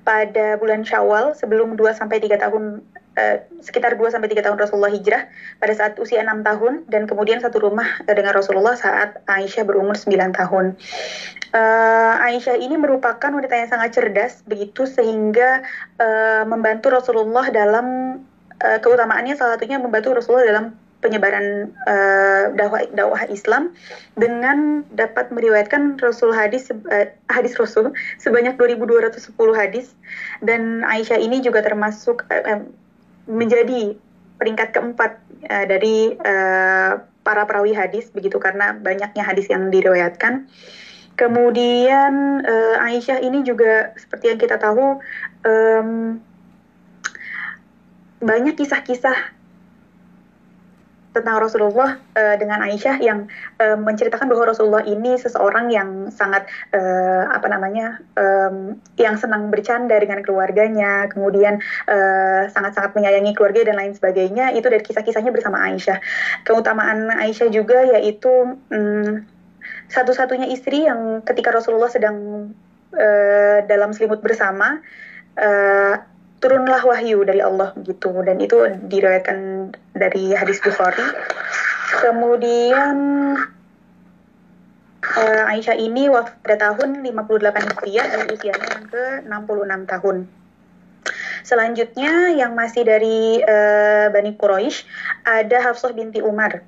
pada 0.03 0.59
bulan 0.59 0.83
Syawal 0.83 1.31
sebelum 1.31 1.79
2 1.79 1.95
sampai 1.95 2.19
3 2.19 2.43
tahun 2.43 2.83
uh, 3.17 3.41
sekitar 3.59 3.97
2 3.97 4.13
sampai 4.13 4.29
3 4.29 4.45
tahun 4.45 4.57
Rasulullah 4.61 4.93
hijrah 4.93 5.25
pada 5.57 5.73
saat 5.73 5.97
usia 5.97 6.21
6 6.21 6.45
tahun 6.45 6.73
dan 6.87 7.09
kemudian 7.09 7.41
satu 7.41 7.57
rumah 7.57 8.05
dengan 8.05 8.37
Rasulullah 8.37 8.77
saat 8.77 9.19
Aisyah 9.25 9.65
berumur 9.65 9.97
9 9.97 10.13
tahun. 10.37 10.77
Uh, 11.51 12.13
Aisyah 12.21 12.61
ini 12.61 12.77
merupakan 12.77 13.33
wanita 13.33 13.57
yang 13.57 13.69
sangat 13.73 13.97
cerdas 13.97 14.45
begitu 14.45 14.85
sehingga 14.85 15.65
uh, 15.97 16.45
membantu 16.45 16.93
Rasulullah 16.93 17.49
dalam 17.49 18.19
uh, 18.61 18.79
keutamaannya 18.79 19.33
salah 19.33 19.57
satunya 19.57 19.81
membantu 19.81 20.13
Rasulullah 20.13 20.45
dalam 20.45 20.65
penyebaran 20.97 21.77
uh, 21.85 22.51
dakwah 22.57 22.81
dakwah 22.89 23.21
Islam 23.29 23.77
dengan 24.17 24.81
dapat 24.97 25.29
meriwayatkan 25.29 26.01
Rasul 26.01 26.33
hadis 26.33 26.73
uh, 26.73 27.07
hadis 27.29 27.53
Rasul 27.61 27.93
sebanyak 28.17 28.57
2210 28.57 29.37
hadis 29.53 29.93
dan 30.41 30.81
Aisyah 30.81 31.21
ini 31.21 31.45
juga 31.45 31.61
termasuk 31.61 32.25
uh, 32.33 32.65
menjadi 33.27 33.95
peringkat 34.39 34.73
keempat 34.73 35.19
uh, 35.51 35.65
dari 35.67 36.15
uh, 36.15 36.91
para 37.21 37.43
perawi 37.43 37.75
hadis 37.75 38.07
begitu 38.15 38.39
karena 38.39 38.73
banyaknya 38.79 39.23
hadis 39.23 39.51
yang 39.51 39.67
diriwayatkan. 39.67 40.47
Kemudian 41.17 42.45
uh, 42.45 42.85
Aisyah 42.87 43.19
ini 43.25 43.41
juga 43.41 43.91
seperti 43.97 44.31
yang 44.31 44.39
kita 44.39 44.55
tahu 44.61 45.01
um, 45.43 46.21
banyak 48.21 48.53
kisah-kisah 48.57 49.36
tentang 51.17 51.41
Rasulullah 51.41 51.97
uh, 51.97 52.35
dengan 52.37 52.61
Aisyah 52.61 53.01
yang 53.01 53.25
uh, 53.57 53.73
menceritakan 53.73 54.29
bahwa 54.29 54.53
Rasulullah 54.53 54.85
ini 54.85 55.17
seseorang 55.17 55.73
yang 55.73 56.13
sangat 56.13 56.45
uh, 56.77 57.25
apa 57.33 57.49
namanya 57.49 57.97
um, 58.13 58.77
yang 59.01 59.17
senang 59.17 59.49
bercanda 59.49 59.97
dengan 59.97 60.21
keluarganya, 60.21 61.09
kemudian 61.09 61.57
sangat-sangat 62.53 62.93
uh, 62.93 62.95
menyayangi 62.95 63.33
keluarga 63.33 63.73
dan 63.73 63.75
lain 63.81 63.93
sebagainya. 63.97 64.53
Itu 64.53 64.69
dari 64.69 64.85
kisah-kisahnya 64.85 65.33
bersama 65.33 65.57
Aisyah. 65.65 65.97
Keutamaan 66.45 67.09
Aisyah 67.09 67.49
juga 67.49 67.81
yaitu 67.97 68.29
um, 68.69 69.25
satu-satunya 69.89 70.51
istri 70.51 70.85
yang 70.85 71.25
ketika 71.25 71.49
Rasulullah 71.49 71.89
sedang 71.89 72.49
uh, 72.93 73.57
dalam 73.65 73.95
selimut 73.95 74.21
bersama 74.21 74.79
turunlah 76.37 76.81
wahyu 76.85 77.25
dari 77.25 77.41
Allah 77.41 77.73
gitu 77.81 78.13
dan 78.21 78.37
itu 78.37 78.57
diriwayatkan 78.85 79.71
dari 79.97 80.37
hadis 80.37 80.61
Bukhari. 80.61 81.01
Kemudian 81.97 82.97
uh, 85.01 85.51
Aisyah 85.51 85.77
ini 85.79 86.11
wafat 86.11 86.37
pada 86.45 86.55
tahun 86.69 87.01
58 87.01 87.73
Hijriah 87.73 88.05
dan 88.11 88.21
usianya 88.29 88.67
yang 88.69 88.85
ke 88.85 89.03
66 89.25 89.91
tahun. 89.93 90.17
Selanjutnya 91.47 92.35
yang 92.35 92.59
masih 92.59 92.83
dari 92.83 93.39
uh, 93.39 94.11
Bani 94.11 94.35
Quraisy 94.35 94.83
ada 95.23 95.71
Hafsah 95.71 95.95
binti 95.95 96.19
Umar. 96.19 96.59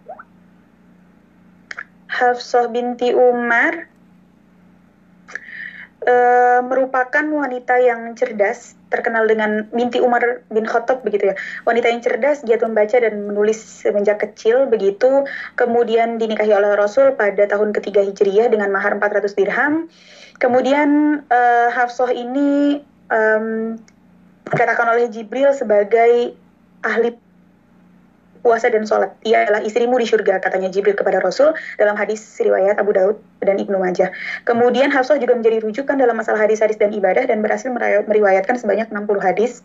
Hafsah 2.07 2.71
binti 2.71 3.11
Umar 3.11 3.91
uh, 6.05 6.59
merupakan 6.63 7.25
wanita 7.25 7.79
yang 7.81 8.15
cerdas 8.15 8.79
terkenal 8.89 9.29
dengan 9.29 9.69
Binti 9.69 10.01
Umar 10.01 10.41
bin 10.49 10.65
Khattab 10.65 11.05
begitu 11.05 11.31
ya. 11.31 11.35
Wanita 11.67 11.91
yang 11.91 12.01
cerdas, 12.01 12.41
giat 12.41 12.65
membaca 12.65 12.97
dan 12.97 13.27
menulis 13.29 13.59
semenjak 13.59 14.23
kecil 14.23 14.65
begitu. 14.65 15.27
Kemudian 15.59 16.17
dinikahi 16.17 16.51
oleh 16.55 16.73
Rasul 16.73 17.13
pada 17.13 17.45
tahun 17.45 17.75
ketiga 17.75 18.01
Hijriyah 18.01 18.49
dengan 18.49 18.73
mahar 18.73 18.97
400 18.97 19.37
dirham. 19.37 19.87
Kemudian 20.39 21.21
uh, 21.27 21.67
Hafsah 21.69 22.15
ini 22.15 22.81
um, 23.11 23.77
dikatakan 24.49 24.87
oleh 24.95 25.11
Jibril 25.11 25.53
sebagai 25.53 26.33
ahli 26.81 27.28
puasa 28.39 28.71
dan 28.71 28.87
sholat. 28.87 29.11
Ia 29.27 29.47
adalah 29.47 29.61
istrimu 29.63 29.99
di 29.99 30.07
surga, 30.07 30.39
katanya 30.39 30.71
Jibril 30.71 30.95
kepada 30.95 31.19
Rasul 31.19 31.51
dalam 31.75 31.95
hadis 31.99 32.19
riwayat 32.39 32.79
Abu 32.79 32.95
Daud 32.95 33.19
dan 33.43 33.59
Ibnu 33.59 33.75
Majah. 33.75 34.11
Kemudian 34.47 34.91
Hafsah 34.91 35.19
juga 35.19 35.35
menjadi 35.35 35.63
rujukan 35.63 35.95
dalam 35.99 36.15
masalah 36.15 36.47
hadis-hadis 36.47 36.79
dan 36.79 36.95
ibadah 36.95 37.27
dan 37.27 37.43
berhasil 37.43 37.69
meriwayatkan 38.07 38.55
sebanyak 38.59 38.87
60 38.91 39.19
hadis 39.19 39.61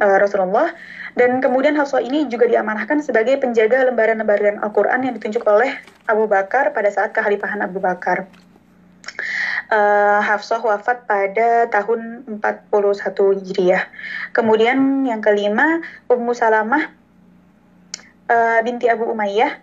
uh, 0.00 0.16
Rasulullah. 0.16 0.72
Dan 1.14 1.38
kemudian 1.38 1.78
Hafsah 1.78 2.02
ini 2.02 2.26
juga 2.26 2.50
diamanahkan 2.50 3.04
sebagai 3.04 3.38
penjaga 3.38 3.86
lembaran-lembaran 3.86 4.58
Al-Quran 4.64 5.06
yang 5.06 5.14
ditunjuk 5.14 5.46
oleh 5.46 5.78
Abu 6.10 6.26
Bakar 6.26 6.74
pada 6.74 6.90
saat 6.90 7.14
kehalifahan 7.14 7.62
Abu 7.62 7.78
Bakar. 7.78 8.26
Uh, 9.70 10.20
Hafsah 10.20 10.60
wafat 10.60 11.06
pada 11.06 11.70
tahun 11.70 12.26
41 12.42 13.40
Hijriah. 13.40 13.86
Kemudian 14.34 15.06
yang 15.06 15.22
kelima, 15.22 15.80
Ummu 16.10 16.34
Salamah 16.34 17.03
uh, 18.28 18.58
binti 18.64 18.86
Abu 18.88 19.08
Umayyah 19.08 19.60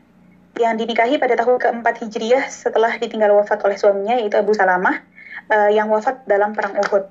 yang 0.60 0.76
dinikahi 0.76 1.16
pada 1.18 1.40
tahun 1.40 1.58
keempat 1.58 2.04
Hijriyah 2.04 2.52
setelah 2.52 3.00
ditinggal 3.00 3.32
wafat 3.34 3.64
oleh 3.64 3.80
suaminya 3.80 4.20
yaitu 4.20 4.36
Abu 4.36 4.52
Salamah 4.52 5.00
uh, 5.48 5.70
yang 5.72 5.88
wafat 5.88 6.28
dalam 6.28 6.52
perang 6.52 6.76
Uhud. 6.76 7.08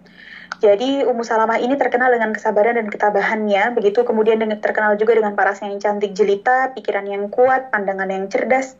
Jadi 0.60 1.08
Ummu 1.08 1.24
Salamah 1.24 1.56
ini 1.56 1.72
terkenal 1.80 2.12
dengan 2.12 2.36
kesabaran 2.36 2.76
dan 2.76 2.92
ketabahannya, 2.92 3.72
begitu 3.72 4.04
kemudian 4.04 4.36
dengan, 4.36 4.60
terkenal 4.60 4.92
juga 5.00 5.16
dengan 5.16 5.32
parasnya 5.32 5.72
yang 5.72 5.80
cantik 5.80 6.12
jelita, 6.12 6.76
pikiran 6.76 7.08
yang 7.08 7.32
kuat, 7.32 7.72
pandangan 7.72 8.04
yang 8.12 8.28
cerdas, 8.28 8.76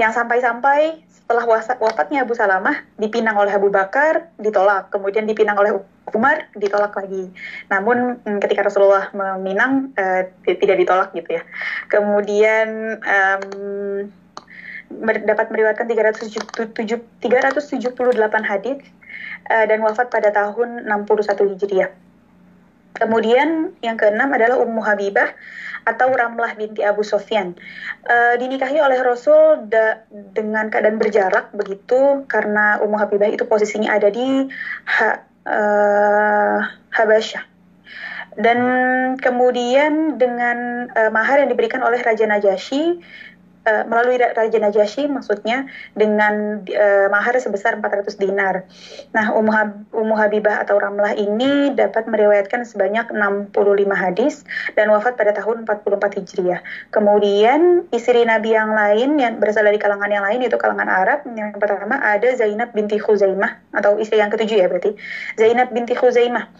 yang 0.00 0.08
sampai-sampai 0.16 1.04
setelah 1.32 1.64
wafatnya 1.80 2.28
Abu 2.28 2.36
Salamah 2.36 2.84
dipinang 3.00 3.40
oleh 3.40 3.56
Abu 3.56 3.72
Bakar 3.72 4.28
ditolak. 4.36 4.92
Kemudian 4.92 5.24
dipinang 5.24 5.56
oleh 5.56 5.80
Umar 6.12 6.44
ditolak 6.52 6.92
lagi. 6.92 7.32
Namun 7.72 8.20
mm, 8.20 8.36
ketika 8.44 8.68
Rasulullah 8.68 9.08
meminang 9.16 9.96
uh, 9.96 10.28
tidak 10.44 10.76
ditolak 10.76 11.08
gitu 11.16 11.40
ya. 11.40 11.42
Kemudian 11.88 13.00
um, 13.00 14.12
dapat 15.24 15.48
meriwayatkan 15.48 15.88
378 15.88 17.24
hadis 18.44 18.84
uh, 19.48 19.64
dan 19.64 19.80
wafat 19.80 20.12
pada 20.12 20.36
tahun 20.36 20.84
61 20.84 21.56
Hijriah. 21.56 21.88
Kemudian 22.92 23.72
yang 23.80 23.96
keenam 23.96 24.28
adalah 24.36 24.60
Ummu 24.60 24.84
Habibah 24.84 25.32
atau 25.82 26.08
Ramlah 26.10 26.54
binti 26.54 26.82
Abu 26.82 27.02
Sofyan. 27.02 27.54
Uh, 28.06 28.34
dinikahi 28.38 28.78
oleh 28.78 28.98
Rasul 29.02 29.66
da 29.66 30.02
dengan 30.10 30.70
keadaan 30.70 30.98
berjarak 30.98 31.50
begitu 31.54 32.26
karena 32.26 32.78
Ummu 32.82 32.96
Habibah 32.98 33.30
itu 33.30 33.46
posisinya 33.46 33.94
ada 33.94 34.08
di 34.10 34.46
ha 34.86 35.22
uh, 35.46 36.58
Habasyah. 36.92 37.50
Dan 38.32 38.58
kemudian 39.20 40.16
dengan 40.16 40.88
uh, 40.88 41.10
mahar 41.12 41.44
yang 41.44 41.52
diberikan 41.52 41.84
oleh 41.84 42.00
Raja 42.00 42.24
Najasyi 42.24 43.04
uh, 43.66 43.84
melalui 43.86 44.18
Raja 44.18 44.58
Najasyi 44.58 45.06
maksudnya 45.10 45.66
dengan 45.94 46.64
uh, 46.66 47.06
mahar 47.10 47.38
sebesar 47.38 47.78
400 47.78 48.18
dinar. 48.18 48.66
Nah, 49.14 49.34
Ummu, 49.34 49.52
Hab 49.52 49.70
Ummu 49.94 50.14
Habibah 50.18 50.62
atau 50.62 50.78
Ramlah 50.78 51.14
ini 51.14 51.74
dapat 51.74 52.06
meriwayatkan 52.10 52.66
sebanyak 52.66 53.10
65 53.10 53.54
hadis 53.94 54.42
dan 54.74 54.90
wafat 54.90 55.14
pada 55.14 55.34
tahun 55.36 55.64
44 55.66 56.18
Hijriah. 56.22 56.60
Kemudian 56.90 57.86
istri 57.94 58.26
Nabi 58.26 58.54
yang 58.54 58.74
lain 58.74 59.18
yang 59.18 59.38
berasal 59.38 59.66
dari 59.66 59.78
kalangan 59.78 60.10
yang 60.10 60.24
lain 60.26 60.42
yaitu 60.42 60.58
kalangan 60.58 60.88
Arab. 60.90 61.24
Yang 61.32 61.58
pertama 61.58 61.98
ada 61.98 62.28
Zainab 62.34 62.74
binti 62.74 62.98
Khuzaimah 62.98 63.74
atau 63.74 63.98
istri 63.98 64.18
yang 64.18 64.30
ketujuh 64.30 64.58
ya 64.58 64.66
berarti. 64.66 64.94
Zainab 65.38 65.70
binti 65.70 65.94
Khuzaimah. 65.94 66.50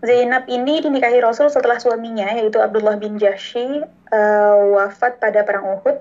Zainab 0.00 0.48
ini 0.48 0.80
dinikahi 0.80 1.20
Rasul 1.20 1.52
setelah 1.52 1.76
suaminya 1.76 2.32
yaitu 2.32 2.56
Abdullah 2.56 2.96
bin 2.96 3.20
Jahsy 3.20 3.84
uh, 3.84 4.56
wafat 4.72 5.20
pada 5.20 5.44
perang 5.44 5.76
Uhud 5.76 6.00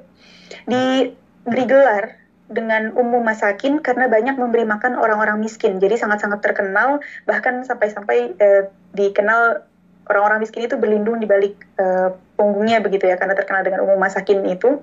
diberi 0.65 1.65
gelar 1.69 2.19
dengan 2.49 2.97
umum 2.97 3.21
masakin 3.21 3.79
karena 3.85 4.09
banyak 4.09 4.35
memberi 4.35 4.65
makan 4.65 4.97
orang-orang 4.97 5.37
miskin. 5.37 5.77
Jadi 5.77 6.01
sangat-sangat 6.01 6.41
terkenal 6.41 6.97
bahkan 7.29 7.61
sampai-sampai 7.61 8.33
eh, 8.41 8.63
dikenal 8.97 9.69
orang-orang 10.09 10.41
miskin 10.41 10.65
itu 10.65 10.75
berlindung 10.75 11.21
di 11.21 11.29
balik 11.29 11.53
uh, 11.77 12.17
punggungnya 12.33 12.81
begitu 12.81 13.05
ya 13.05 13.15
karena 13.15 13.37
terkenal 13.37 13.61
dengan 13.61 13.85
umum 13.85 14.01
masakin 14.01 14.41
itu. 14.49 14.81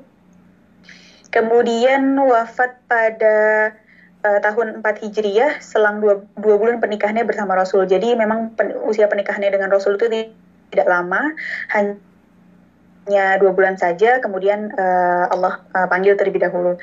Kemudian 1.34 2.14
wafat 2.14 2.78
pada 2.86 3.74
uh, 4.22 4.38
tahun 4.40 4.80
4 4.80 5.02
Hijriyah 5.02 5.58
selang 5.58 5.98
dua, 5.98 6.22
dua 6.38 6.56
bulan 6.56 6.78
pernikahannya 6.78 7.26
bersama 7.26 7.58
Rasul. 7.58 7.84
Jadi 7.90 8.14
memang 8.14 8.54
pen, 8.54 8.78
usia 8.86 9.10
pernikahannya 9.10 9.50
dengan 9.50 9.68
Rasul 9.68 9.98
itu 9.98 10.06
tidak 10.70 10.86
lama, 10.86 11.34
hanya 11.74 11.98
dua 13.38 13.52
bulan 13.54 13.78
saja. 13.78 14.18
Kemudian 14.18 14.74
uh, 14.74 15.30
Allah 15.30 15.62
uh, 15.72 15.86
panggil 15.86 16.18
terlebih 16.18 16.42
dahulu. 16.42 16.76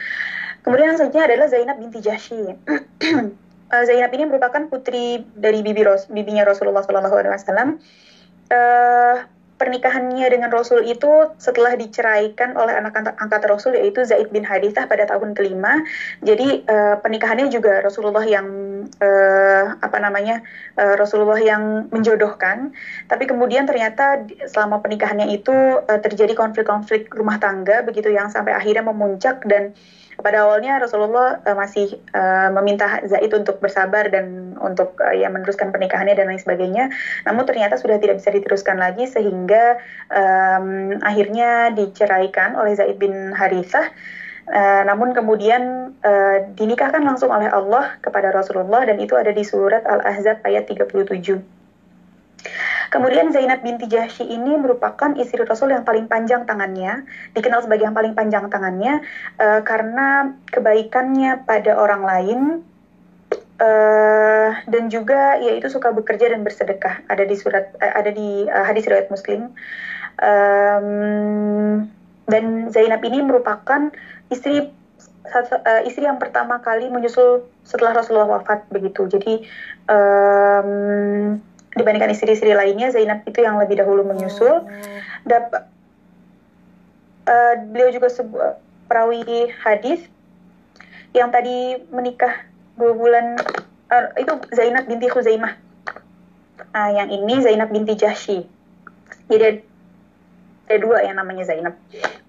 Kemudian 0.63 0.95
yang 0.95 0.97
selanjutnya 0.97 1.27
adalah 1.27 1.47
Zainab 1.51 1.77
binti 1.79 1.99
Jahsy. 1.99 2.55
uh, 2.55 3.83
Zainab 3.87 4.11
ini 4.15 4.23
merupakan 4.31 4.63
putri 4.71 5.27
dari 5.35 5.59
bibi 5.59 5.83
Ros 5.83 6.07
bibinya 6.07 6.47
Rasulullah 6.47 6.83
SAW. 6.83 7.77
Uh, 8.53 9.15
pernikahannya 9.57 10.27
dengan 10.27 10.49
Rasul 10.49 10.83
itu 10.83 11.29
setelah 11.37 11.77
diceraikan 11.77 12.57
oleh 12.57 12.73
anak 12.73 12.97
angkat 13.21 13.41
Rasul 13.45 13.77
yaitu 13.77 14.01
Zaid 14.03 14.33
bin 14.33 14.43
Harithah 14.43 14.89
pada 14.89 15.05
tahun 15.05 15.37
kelima. 15.37 15.85
Jadi 16.25 16.65
uh, 16.65 16.97
pernikahannya 16.99 17.47
juga 17.53 17.85
Rasulullah 17.85 18.25
yang 18.25 18.47
uh, 18.99 19.63
apa 19.77 19.97
namanya 20.01 20.41
uh, 20.77 20.97
Rasulullah 20.97 21.39
yang 21.39 21.87
menjodohkan. 21.93 22.73
Tapi 23.07 23.23
kemudian 23.29 23.69
ternyata 23.69 24.25
selama 24.49 24.81
pernikahannya 24.81 25.31
itu 25.31 25.53
uh, 25.79 25.99
terjadi 26.01 26.33
konflik-konflik 26.33 27.07
rumah 27.13 27.37
tangga 27.37 27.85
begitu 27.85 28.09
yang 28.09 28.27
sampai 28.33 28.57
akhirnya 28.57 28.83
memuncak 28.83 29.45
dan 29.45 29.77
pada 30.23 30.47
awalnya 30.47 30.79
Rasulullah 30.79 31.43
uh, 31.43 31.53
masih 31.53 31.99
uh, 32.15 32.49
meminta 32.55 33.03
Zaid 33.03 33.29
untuk 33.35 33.59
bersabar 33.59 34.07
dan 34.07 34.55
untuk 34.57 34.95
uh, 35.03 35.11
ya 35.11 35.27
meneruskan 35.27 35.75
pernikahannya 35.75 36.15
dan 36.15 36.31
lain 36.31 36.39
sebagainya. 36.39 36.89
Namun 37.27 37.43
ternyata 37.43 37.75
sudah 37.75 37.99
tidak 37.99 38.23
bisa 38.23 38.31
diteruskan 38.31 38.79
lagi 38.79 39.05
sehingga 39.05 39.77
um, 40.07 40.97
akhirnya 41.03 41.75
diceraikan 41.75 42.55
oleh 42.55 42.73
Zaid 42.79 42.95
bin 42.97 43.35
Harithah. 43.35 43.91
Uh, 44.43 44.83
namun 44.83 45.15
kemudian 45.15 45.95
uh, 46.03 46.37
dinikahkan 46.55 46.99
langsung 47.03 47.31
oleh 47.31 47.47
Allah 47.47 47.95
kepada 48.03 48.31
Rasulullah 48.31 48.83
dan 48.83 48.99
itu 48.99 49.15
ada 49.15 49.31
di 49.31 49.43
surat 49.43 49.87
Al-Ahzab 49.87 50.43
ayat 50.43 50.67
37. 50.67 51.62
Kemudian 52.93 53.33
Zainab 53.33 53.65
binti 53.65 53.89
Jahsy 53.89 54.21
ini 54.21 54.53
merupakan 54.53 55.17
istri 55.17 55.41
Rasul 55.41 55.73
yang 55.73 55.81
paling 55.81 56.05
panjang 56.05 56.45
tangannya, 56.45 57.09
dikenal 57.33 57.65
sebagai 57.65 57.89
yang 57.89 57.97
paling 57.97 58.13
panjang 58.13 58.53
tangannya 58.53 59.01
uh, 59.41 59.65
karena 59.65 60.37
kebaikannya 60.53 61.41
pada 61.41 61.73
orang 61.73 62.05
lain 62.05 62.39
uh, 63.57 64.49
dan 64.69 64.93
juga 64.93 65.41
yaitu 65.41 65.73
suka 65.73 65.89
bekerja 65.89 66.37
dan 66.37 66.45
bersedekah. 66.45 67.01
Ada 67.09 67.25
di 67.25 67.33
surat 67.33 67.73
uh, 67.81 67.93
ada 67.97 68.13
di 68.13 68.45
uh, 68.45 68.61
hadis 68.61 68.85
riwayat 68.85 69.09
Muslim. 69.09 69.49
Um, 70.21 71.89
dan 72.29 72.69
Zainab 72.69 73.01
ini 73.01 73.25
merupakan 73.25 73.89
istri 74.29 74.69
istri 75.89 76.05
yang 76.05 76.21
pertama 76.21 76.61
kali 76.61 76.93
menyusul 76.93 77.49
setelah 77.65 77.97
Rasulullah 77.97 78.37
wafat 78.37 78.69
begitu. 78.69 79.09
Jadi 79.09 79.41
um, 79.89 81.41
dibandingkan 81.73 82.13
istri-istri 82.13 82.53
lainnya 82.53 82.93
Zainab 82.93 83.25
itu 83.25 83.41
yang 83.41 83.57
lebih 83.57 83.81
dahulu 83.81 84.05
menyusul. 84.05 84.61
Oh. 84.61 84.65
dapat 85.23 85.65
uh, 87.27 87.53
beliau 87.71 87.89
juga 87.89 88.07
sebuah 88.11 88.59
perawi 88.85 89.49
hadis 89.63 90.03
yang 91.13 91.29
tadi 91.29 91.77
menikah 91.93 92.45
dua 92.77 92.93
bulan 92.97 93.37
uh, 93.89 94.05
itu 94.17 94.33
Zainab 94.53 94.85
binti 94.89 95.09
Khuzaimah. 95.09 95.53
Uh, 96.73 96.91
yang 96.97 97.09
ini 97.09 97.41
Zainab 97.41 97.69
binti 97.69 97.93
Jahsy. 97.93 98.45
Jadi 99.29 99.61
ada 100.65 100.77
dua 100.81 101.05
yang 101.05 101.17
namanya 101.17 101.45
Zainab. 101.45 101.77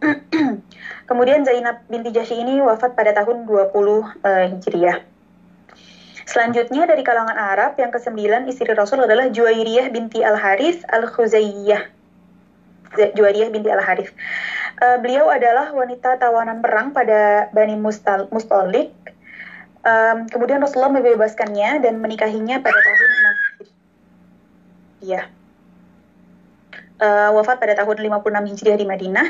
Kemudian 1.09 1.45
Zainab 1.45 1.85
binti 1.89 2.13
Jahsy 2.13 2.41
ini 2.41 2.61
wafat 2.61 2.97
pada 2.97 3.13
tahun 3.17 3.49
20 3.49 3.73
uh, 3.73 4.05
Hijriah 4.25 5.14
Selanjutnya 6.25 6.89
dari 6.89 7.05
kalangan 7.05 7.37
Arab 7.37 7.77
yang 7.77 7.93
kesembilan 7.93 8.49
istri 8.49 8.73
Rasul 8.73 9.05
adalah 9.05 9.29
Juwairiyah 9.29 9.93
binti 9.93 10.25
Al 10.25 10.41
Harith 10.41 10.81
Al 10.89 11.05
Khuzaiyah. 11.05 11.85
Juwairiyah 12.97 13.53
binti 13.53 13.69
Al 13.69 13.85
Harith. 13.85 14.13
Uh, 14.81 14.99
beliau 15.05 15.29
adalah 15.29 15.71
wanita 15.71 16.17
tawanan 16.17 16.65
perang 16.65 16.97
pada 16.97 17.53
Bani 17.53 17.77
Mustal 17.77 18.27
Mustalik. 18.33 18.91
Um, 19.85 20.25
kemudian 20.33 20.65
Rasulullah 20.65 20.97
membebaskannya 20.97 21.85
dan 21.85 22.01
menikahinya 22.01 22.65
pada 22.65 22.73
tahun 22.73 23.11
6 23.61 23.75
Iya. 25.05 25.23
Uh, 26.97 27.31
wafat 27.37 27.61
pada 27.61 27.77
tahun 27.77 28.01
56 28.01 28.49
Hijriah 28.49 28.79
di 28.81 28.87
Madinah. 28.89 29.29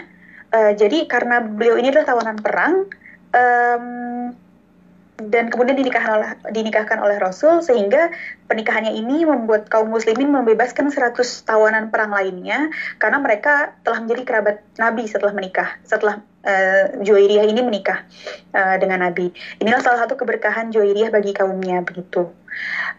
Uh, 0.54 0.72
jadi 0.78 1.10
karena 1.10 1.42
beliau 1.42 1.74
ini 1.74 1.90
adalah 1.90 2.06
tawanan 2.14 2.38
perang, 2.38 2.86
um, 3.34 3.84
dan 5.30 5.52
kemudian 5.52 5.78
dinikahkan 5.78 6.12
oleh, 6.20 6.30
dinikahkan 6.50 6.98
oleh 7.00 7.16
Rasul 7.20 7.62
sehingga 7.62 8.10
pernikahannya 8.50 8.92
ini 8.92 9.24
membuat 9.24 9.70
kaum 9.70 9.92
muslimin 9.92 10.32
membebaskan 10.32 10.90
100 10.90 11.14
tawanan 11.46 11.88
perang 11.88 12.12
lainnya 12.12 12.68
karena 12.98 13.20
mereka 13.20 13.76
telah 13.86 14.02
menjadi 14.02 14.22
kerabat 14.26 14.56
Nabi 14.76 15.04
setelah 15.06 15.32
menikah 15.32 15.68
setelah 15.86 16.20
uh, 16.44 17.00
ini 17.00 17.62
menikah 17.64 18.04
uh, 18.52 18.76
dengan 18.76 19.06
Nabi. 19.06 19.32
Inilah 19.60 19.80
salah 19.80 20.04
satu 20.04 20.18
keberkahan 20.18 20.72
Juwairiyah 20.74 21.10
bagi 21.12 21.32
kaumnya 21.32 21.80
begitu. 21.84 22.30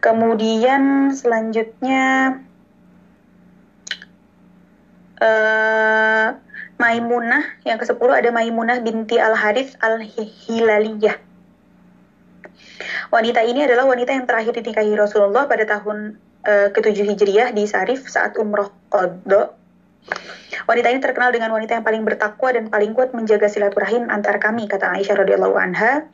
Kemudian 0.04 1.14
selanjutnya 1.16 2.38
uh, 5.22 6.28
Maimunah 6.76 7.56
yang 7.64 7.80
ke-10 7.80 8.10
ada 8.12 8.30
Maimunah 8.36 8.84
binti 8.84 9.16
Al-Harith 9.16 9.80
Al-Hilaliyah 9.80 11.35
Wanita 13.12 13.42
ini 13.46 13.64
adalah 13.64 13.88
wanita 13.88 14.12
yang 14.12 14.28
terakhir 14.28 14.54
dinikahi 14.60 14.92
Rasulullah 14.98 15.48
pada 15.48 15.64
tahun 15.64 16.20
uh, 16.44 16.68
ke-7 16.76 16.98
Hijriah 17.16 17.50
di 17.56 17.64
Sarif 17.70 18.08
saat 18.08 18.36
umroh 18.36 18.72
Qadha. 18.92 19.56
Wanita 20.66 20.88
ini 20.94 21.00
terkenal 21.02 21.34
dengan 21.34 21.54
wanita 21.54 21.78
yang 21.78 21.86
paling 21.86 22.04
bertakwa 22.06 22.50
dan 22.54 22.70
paling 22.70 22.94
kuat 22.94 23.14
menjaga 23.14 23.50
silaturahim 23.50 24.10
antar 24.10 24.38
kami, 24.42 24.70
kata 24.70 24.98
Aisyah 24.98 25.26
radhiyallahu 25.26 25.56
anha. 25.58 26.10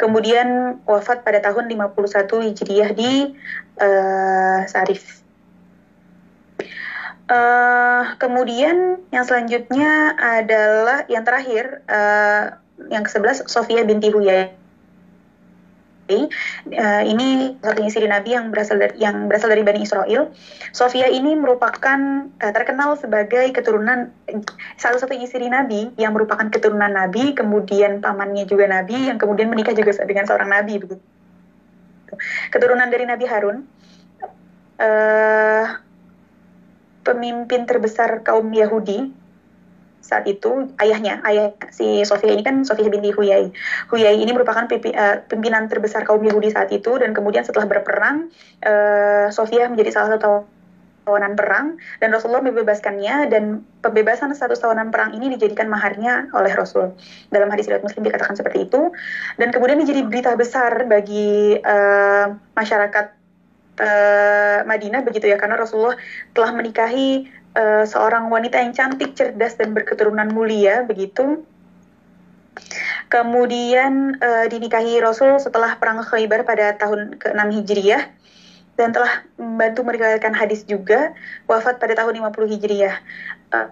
Kemudian 0.00 0.80
wafat 0.88 1.22
pada 1.22 1.44
tahun 1.44 1.68
51 1.68 2.48
Hijriah 2.52 2.90
di 2.96 3.36
uh, 3.76 4.64
Sarif. 4.64 5.20
Uh, 7.30 8.18
kemudian 8.18 8.98
yang 9.14 9.22
selanjutnya 9.22 10.18
adalah 10.18 11.06
yang 11.06 11.22
terakhir, 11.22 11.84
uh, 11.86 12.58
yang 12.90 13.06
ke-11 13.06 13.46
Sofia 13.46 13.86
binti 13.86 14.10
Huyai 14.10 14.59
uh, 16.14 17.02
ini 17.06 17.58
satu 17.60 17.80
istri 17.86 18.06
Nabi 18.06 18.34
yang 18.34 18.50
berasal 18.50 18.80
dari 18.80 18.98
yang 18.98 19.30
berasal 19.30 19.52
dari 19.52 19.62
Bani 19.62 19.84
Israel. 19.84 20.32
Sofia 20.74 21.06
ini 21.06 21.36
merupakan 21.36 22.26
uh, 22.26 22.52
terkenal 22.54 22.98
sebagai 22.98 23.50
keturunan 23.54 24.10
salah 24.80 24.98
satu 24.98 25.14
istri 25.14 25.46
Nabi 25.46 25.94
yang 26.00 26.16
merupakan 26.16 26.48
keturunan 26.50 26.90
Nabi, 26.90 27.36
kemudian 27.36 28.02
pamannya 28.02 28.48
juga 28.48 28.66
Nabi, 28.66 29.12
yang 29.12 29.18
kemudian 29.20 29.50
menikah 29.50 29.76
juga 29.76 29.94
dengan 30.02 30.26
seorang 30.26 30.50
Nabi 30.50 30.74
begitu. 30.80 31.02
Keturunan 32.50 32.90
dari 32.90 33.04
Nabi 33.06 33.24
Harun. 33.28 33.58
Uh, 34.80 35.66
pemimpin 37.00 37.64
terbesar 37.64 38.20
kaum 38.20 38.48
Yahudi 38.52 39.12
saat 40.10 40.26
itu 40.26 40.74
ayahnya 40.82 41.22
ayah 41.22 41.54
si 41.70 42.02
Sofia 42.02 42.34
ini 42.34 42.42
kan 42.42 42.66
Sofia 42.66 42.90
binti 42.90 43.14
Huyai. 43.14 43.54
Huyai 43.86 44.18
ini 44.18 44.34
merupakan 44.34 44.66
eh, 44.66 45.22
pimpinan 45.30 45.70
terbesar 45.70 46.02
kaum 46.02 46.26
Yahudi 46.26 46.50
saat 46.50 46.74
itu 46.74 46.98
dan 46.98 47.14
kemudian 47.14 47.46
setelah 47.46 47.70
berperang 47.70 48.34
uh, 48.66 49.30
Sofia 49.30 49.70
menjadi 49.70 49.94
salah 49.94 50.18
satu 50.18 50.50
tawanan 51.06 51.34
perang 51.34 51.80
dan 51.98 52.12
Rasulullah 52.12 52.44
membebaskannya 52.44 53.32
dan 53.32 53.64
pembebasan 53.80 54.30
status 54.36 54.60
tawanan 54.60 54.92
perang 54.92 55.16
ini 55.16 55.32
dijadikan 55.34 55.66
maharnya 55.66 56.28
oleh 56.34 56.52
Rasul. 56.52 56.92
Dalam 57.32 57.48
hadis 57.50 57.66
riwayat 57.66 57.82
Muslim 57.82 58.06
dikatakan 58.06 58.36
seperti 58.36 58.68
itu 58.68 58.92
dan 59.40 59.48
kemudian 59.50 59.80
menjadi 59.80 60.06
berita 60.06 60.34
besar 60.36 60.86
bagi 60.86 61.56
uh, 61.62 62.34
masyarakat 62.54 63.06
uh, 63.80 64.58
Madinah 64.68 65.00
begitu 65.02 65.26
ya 65.26 65.40
karena 65.40 65.56
Rasulullah 65.56 65.96
telah 66.36 66.52
menikahi 66.52 67.39
uh, 67.56 67.84
seorang 67.86 68.30
wanita 68.30 68.60
yang 68.60 68.72
cantik, 68.74 69.14
cerdas 69.16 69.58
dan 69.58 69.74
berketurunan 69.74 70.30
mulia 70.30 70.84
begitu. 70.86 71.42
Kemudian 73.10 74.18
uh, 74.22 74.46
dinikahi 74.46 75.02
Rasul 75.02 75.38
setelah 75.42 75.74
perang 75.78 76.02
Khaybar 76.02 76.46
pada 76.46 76.78
tahun 76.78 77.18
ke-6 77.18 77.40
Hijriah 77.62 78.02
dan 78.78 78.94
telah 78.94 79.26
membantu 79.34 79.82
meriwayatkan 79.82 80.32
hadis 80.32 80.62
juga 80.64 81.12
wafat 81.50 81.82
pada 81.82 81.98
tahun 81.98 82.22
50 82.22 82.54
Hijriah. 82.54 82.96
Uh, 83.50 83.68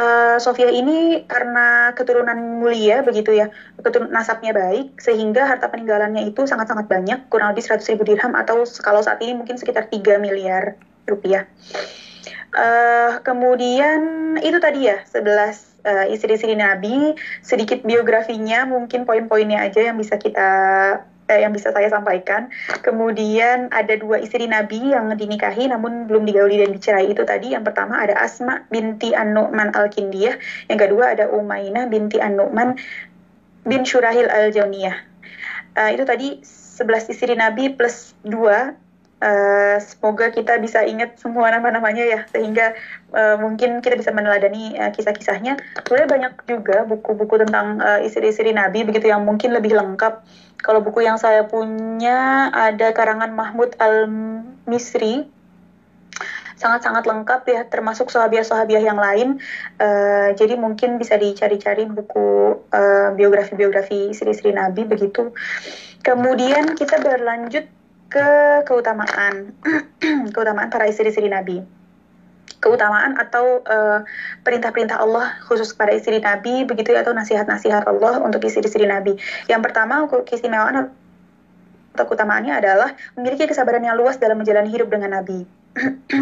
uh, 0.00 0.36
Sofia 0.40 0.72
ini 0.72 1.28
karena 1.28 1.92
keturunan 1.92 2.38
mulia 2.60 3.04
begitu 3.04 3.36
ya, 3.36 3.52
keturunan 3.78 4.10
nasabnya 4.10 4.56
baik 4.56 4.96
sehingga 4.96 5.44
harta 5.44 5.68
peninggalannya 5.68 6.24
itu 6.30 6.48
sangat-sangat 6.48 6.88
banyak, 6.88 7.28
kurang 7.28 7.52
lebih 7.52 7.68
100 7.68 7.84
ribu 7.94 8.08
dirham 8.08 8.32
atau 8.32 8.64
kalau 8.80 9.04
saat 9.04 9.20
ini 9.20 9.36
mungkin 9.36 9.60
sekitar 9.60 9.92
3 9.92 10.16
miliar 10.16 10.80
rupiah. 11.04 11.44
Uh, 12.50 13.22
kemudian 13.22 14.34
itu 14.42 14.58
tadi 14.58 14.90
ya 14.90 15.06
11 15.06 15.70
uh, 15.86 16.06
istri-istri 16.10 16.58
Nabi, 16.58 17.14
sedikit 17.40 17.80
biografinya, 17.86 18.66
mungkin 18.66 19.06
poin-poinnya 19.06 19.64
aja 19.64 19.90
yang 19.90 19.96
bisa 19.96 20.18
kita 20.18 20.50
eh, 21.30 21.40
yang 21.46 21.54
bisa 21.54 21.70
saya 21.70 21.88
sampaikan. 21.88 22.50
Kemudian 22.82 23.70
ada 23.70 23.94
dua 23.96 24.18
istri 24.18 24.50
Nabi 24.50 24.92
yang 24.92 25.14
dinikahi 25.14 25.70
namun 25.70 26.10
belum 26.10 26.26
digauli 26.26 26.58
dan 26.60 26.74
dicerai 26.74 27.06
itu 27.08 27.22
tadi. 27.22 27.54
Yang 27.54 27.72
pertama 27.72 28.02
ada 28.02 28.18
Asma 28.18 28.66
binti 28.68 29.14
An-Nu'man 29.14 29.72
Al-Kindiyah, 29.72 30.36
yang 30.68 30.78
kedua 30.78 31.14
ada 31.14 31.30
Umainah 31.30 31.86
binti 31.86 32.18
An-Nu'man 32.18 32.76
bin 33.64 33.82
Syurahil 33.86 34.26
Al-Jauniyah. 34.26 34.96
Uh, 35.70 35.90
itu 35.94 36.02
tadi 36.02 36.42
11 36.42 37.12
istri 37.14 37.38
Nabi 37.38 37.70
plus 37.78 38.18
2 38.26 38.89
Uh, 39.20 39.76
semoga 39.84 40.32
kita 40.32 40.56
bisa 40.56 40.80
ingat 40.80 41.20
semua 41.20 41.52
nama-namanya 41.52 42.08
ya 42.08 42.20
sehingga 42.32 42.72
uh, 43.12 43.36
mungkin 43.36 43.84
kita 43.84 44.00
bisa 44.00 44.16
meneladani 44.16 44.80
uh, 44.80 44.88
kisah-kisahnya. 44.96 45.60
Sebenarnya 45.84 46.08
banyak 46.08 46.32
juga 46.48 46.88
buku-buku 46.88 47.44
tentang 47.44 47.84
uh, 47.84 48.00
istri-istri 48.00 48.56
Nabi 48.56 48.88
begitu 48.88 49.12
yang 49.12 49.28
mungkin 49.28 49.52
lebih 49.52 49.76
lengkap. 49.76 50.24
Kalau 50.64 50.80
buku 50.80 51.04
yang 51.04 51.20
saya 51.20 51.44
punya 51.44 52.48
ada 52.48 52.96
karangan 52.96 53.36
Mahmud 53.36 53.76
Al 53.76 54.08
Misri 54.64 55.28
sangat-sangat 56.56 57.04
lengkap 57.08 57.40
ya 57.48 57.60
termasuk 57.68 58.08
sahabiah-sahabiah 58.08 58.84
yang 58.84 58.96
lain. 58.96 59.36
Uh, 59.76 60.32
jadi 60.32 60.56
mungkin 60.56 60.96
bisa 60.96 61.20
dicari-cari 61.20 61.84
buku 61.84 62.56
biografi-biografi 63.20 64.16
istri-istri 64.16 64.56
Nabi 64.56 64.88
begitu. 64.88 65.36
Kemudian 66.00 66.72
kita 66.72 67.00
berlanjut 67.04 67.79
ke 68.10 68.28
keutamaan 68.66 69.54
keutamaan 70.34 70.68
para 70.68 70.90
istri-istri 70.90 71.30
Nabi 71.30 71.62
keutamaan 72.60 73.16
atau 73.16 73.64
perintah 73.64 74.04
perintah-perintah 74.44 75.00
Allah 75.00 75.32
khusus 75.48 75.72
kepada 75.72 75.96
istri 75.96 76.20
Nabi 76.20 76.68
begitu 76.68 76.92
ya 76.92 77.00
atau 77.00 77.16
nasihat-nasihat 77.16 77.88
Allah 77.88 78.20
untuk 78.20 78.44
istri-istri 78.44 78.84
Nabi. 78.84 79.16
Yang 79.48 79.60
pertama 79.64 80.04
keistimewaan 80.28 80.92
atau 81.96 82.04
keutamaannya 82.04 82.52
adalah 82.52 82.92
memiliki 83.16 83.48
kesabaran 83.48 83.80
yang 83.80 83.96
luas 83.96 84.20
dalam 84.20 84.36
menjalani 84.36 84.68
hidup 84.68 84.92
dengan 84.92 85.16
Nabi. 85.16 85.48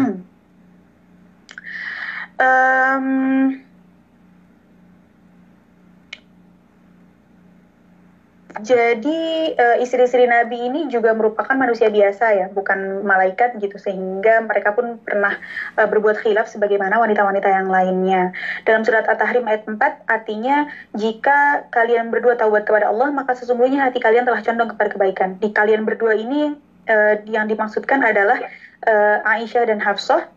um, 2.39 3.05
Jadi 8.49 9.53
uh, 9.53 9.77
istri-istri 9.77 10.25
Nabi 10.25 10.57
ini 10.57 10.89
juga 10.89 11.13
merupakan 11.13 11.53
manusia 11.53 11.85
biasa 11.93 12.33
ya, 12.33 12.47
bukan 12.49 13.05
malaikat 13.05 13.61
gitu 13.61 13.77
sehingga 13.77 14.41
mereka 14.41 14.73
pun 14.73 14.97
pernah 15.05 15.37
uh, 15.77 15.85
berbuat 15.85 16.17
khilaf 16.25 16.49
sebagaimana 16.49 16.97
wanita-wanita 16.97 17.45
yang 17.45 17.69
lainnya. 17.69 18.33
Dalam 18.65 18.81
surat 18.81 19.05
At-Tahrim 19.05 19.45
ayat 19.45 19.69
4 19.69 19.77
artinya 20.09 20.65
jika 20.97 21.69
kalian 21.69 22.09
berdua 22.09 22.41
taubat 22.41 22.65
kepada 22.65 22.89
Allah 22.89 23.13
maka 23.13 23.37
sesungguhnya 23.37 23.85
hati 23.85 24.01
kalian 24.01 24.25
telah 24.25 24.41
condong 24.41 24.73
kepada 24.73 24.89
kebaikan. 24.97 25.29
Di 25.37 25.53
kalian 25.53 25.85
berdua 25.85 26.17
ini 26.17 26.57
uh, 26.89 27.21
yang 27.29 27.45
dimaksudkan 27.45 28.01
adalah 28.01 28.41
Aisyah 29.27 29.67
dan 29.67 29.83
Hafsah 29.83 30.31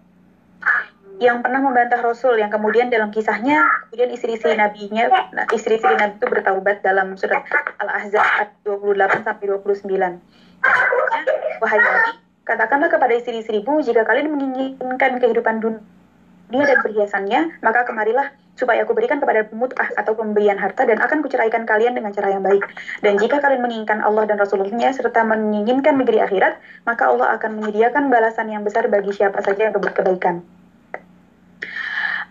yang 1.21 1.45
pernah 1.45 1.61
membantah 1.61 2.01
Rasul 2.01 2.41
yang 2.41 2.49
kemudian 2.49 2.89
dalam 2.89 3.13
kisahnya 3.13 3.65
kemudian 3.89 4.11
istri-istri 4.17 4.57
nabinya 4.57 5.11
nah, 5.33 5.47
istri-istri 5.53 5.93
nabi 5.93 6.17
itu 6.17 6.27
bertaubat 6.31 6.81
dalam 6.81 7.15
surat 7.21 7.45
Al-Ahzab 7.83 8.23
ayat 8.23 8.51
28 8.63 9.27
sampai 9.27 9.45
29. 9.51 9.83
Wahai 11.59 11.79
Nabi, 11.83 12.11
katakanlah 12.47 12.89
kepada 12.91 13.13
istri-istrimu 13.19 13.83
jika 13.83 14.07
kalian 14.07 14.31
menginginkan 14.31 15.19
kehidupan 15.19 15.59
dunia 15.59 16.63
dan 16.63 16.79
perhiasannya, 16.79 17.41
maka 17.65 17.83
kemarilah 17.83 18.31
supaya 18.55 18.85
aku 18.85 18.93
berikan 18.95 19.19
kepada 19.19 19.49
pemutah 19.49 19.89
atau 19.97 20.13
pemberian 20.15 20.61
harta 20.61 20.85
dan 20.87 21.01
akan 21.01 21.25
kuceraikan 21.25 21.67
kalian 21.67 21.97
dengan 21.99 22.15
cara 22.15 22.31
yang 22.31 22.45
baik. 22.45 22.63
Dan 23.03 23.19
jika 23.19 23.43
kalian 23.43 23.65
menginginkan 23.65 24.05
Allah 24.05 24.29
dan 24.29 24.39
Rasulullah 24.39 24.93
serta 24.93 25.27
menginginkan 25.27 25.99
negeri 25.99 26.23
akhirat, 26.23 26.61
maka 26.87 27.11
Allah 27.11 27.35
akan 27.35 27.59
menyediakan 27.59 28.13
balasan 28.13 28.53
yang 28.53 28.63
besar 28.63 28.87
bagi 28.87 29.11
siapa 29.11 29.43
saja 29.43 29.71
yang 29.71 29.75
berbuat 29.75 29.97
kebaikan. 29.97 30.45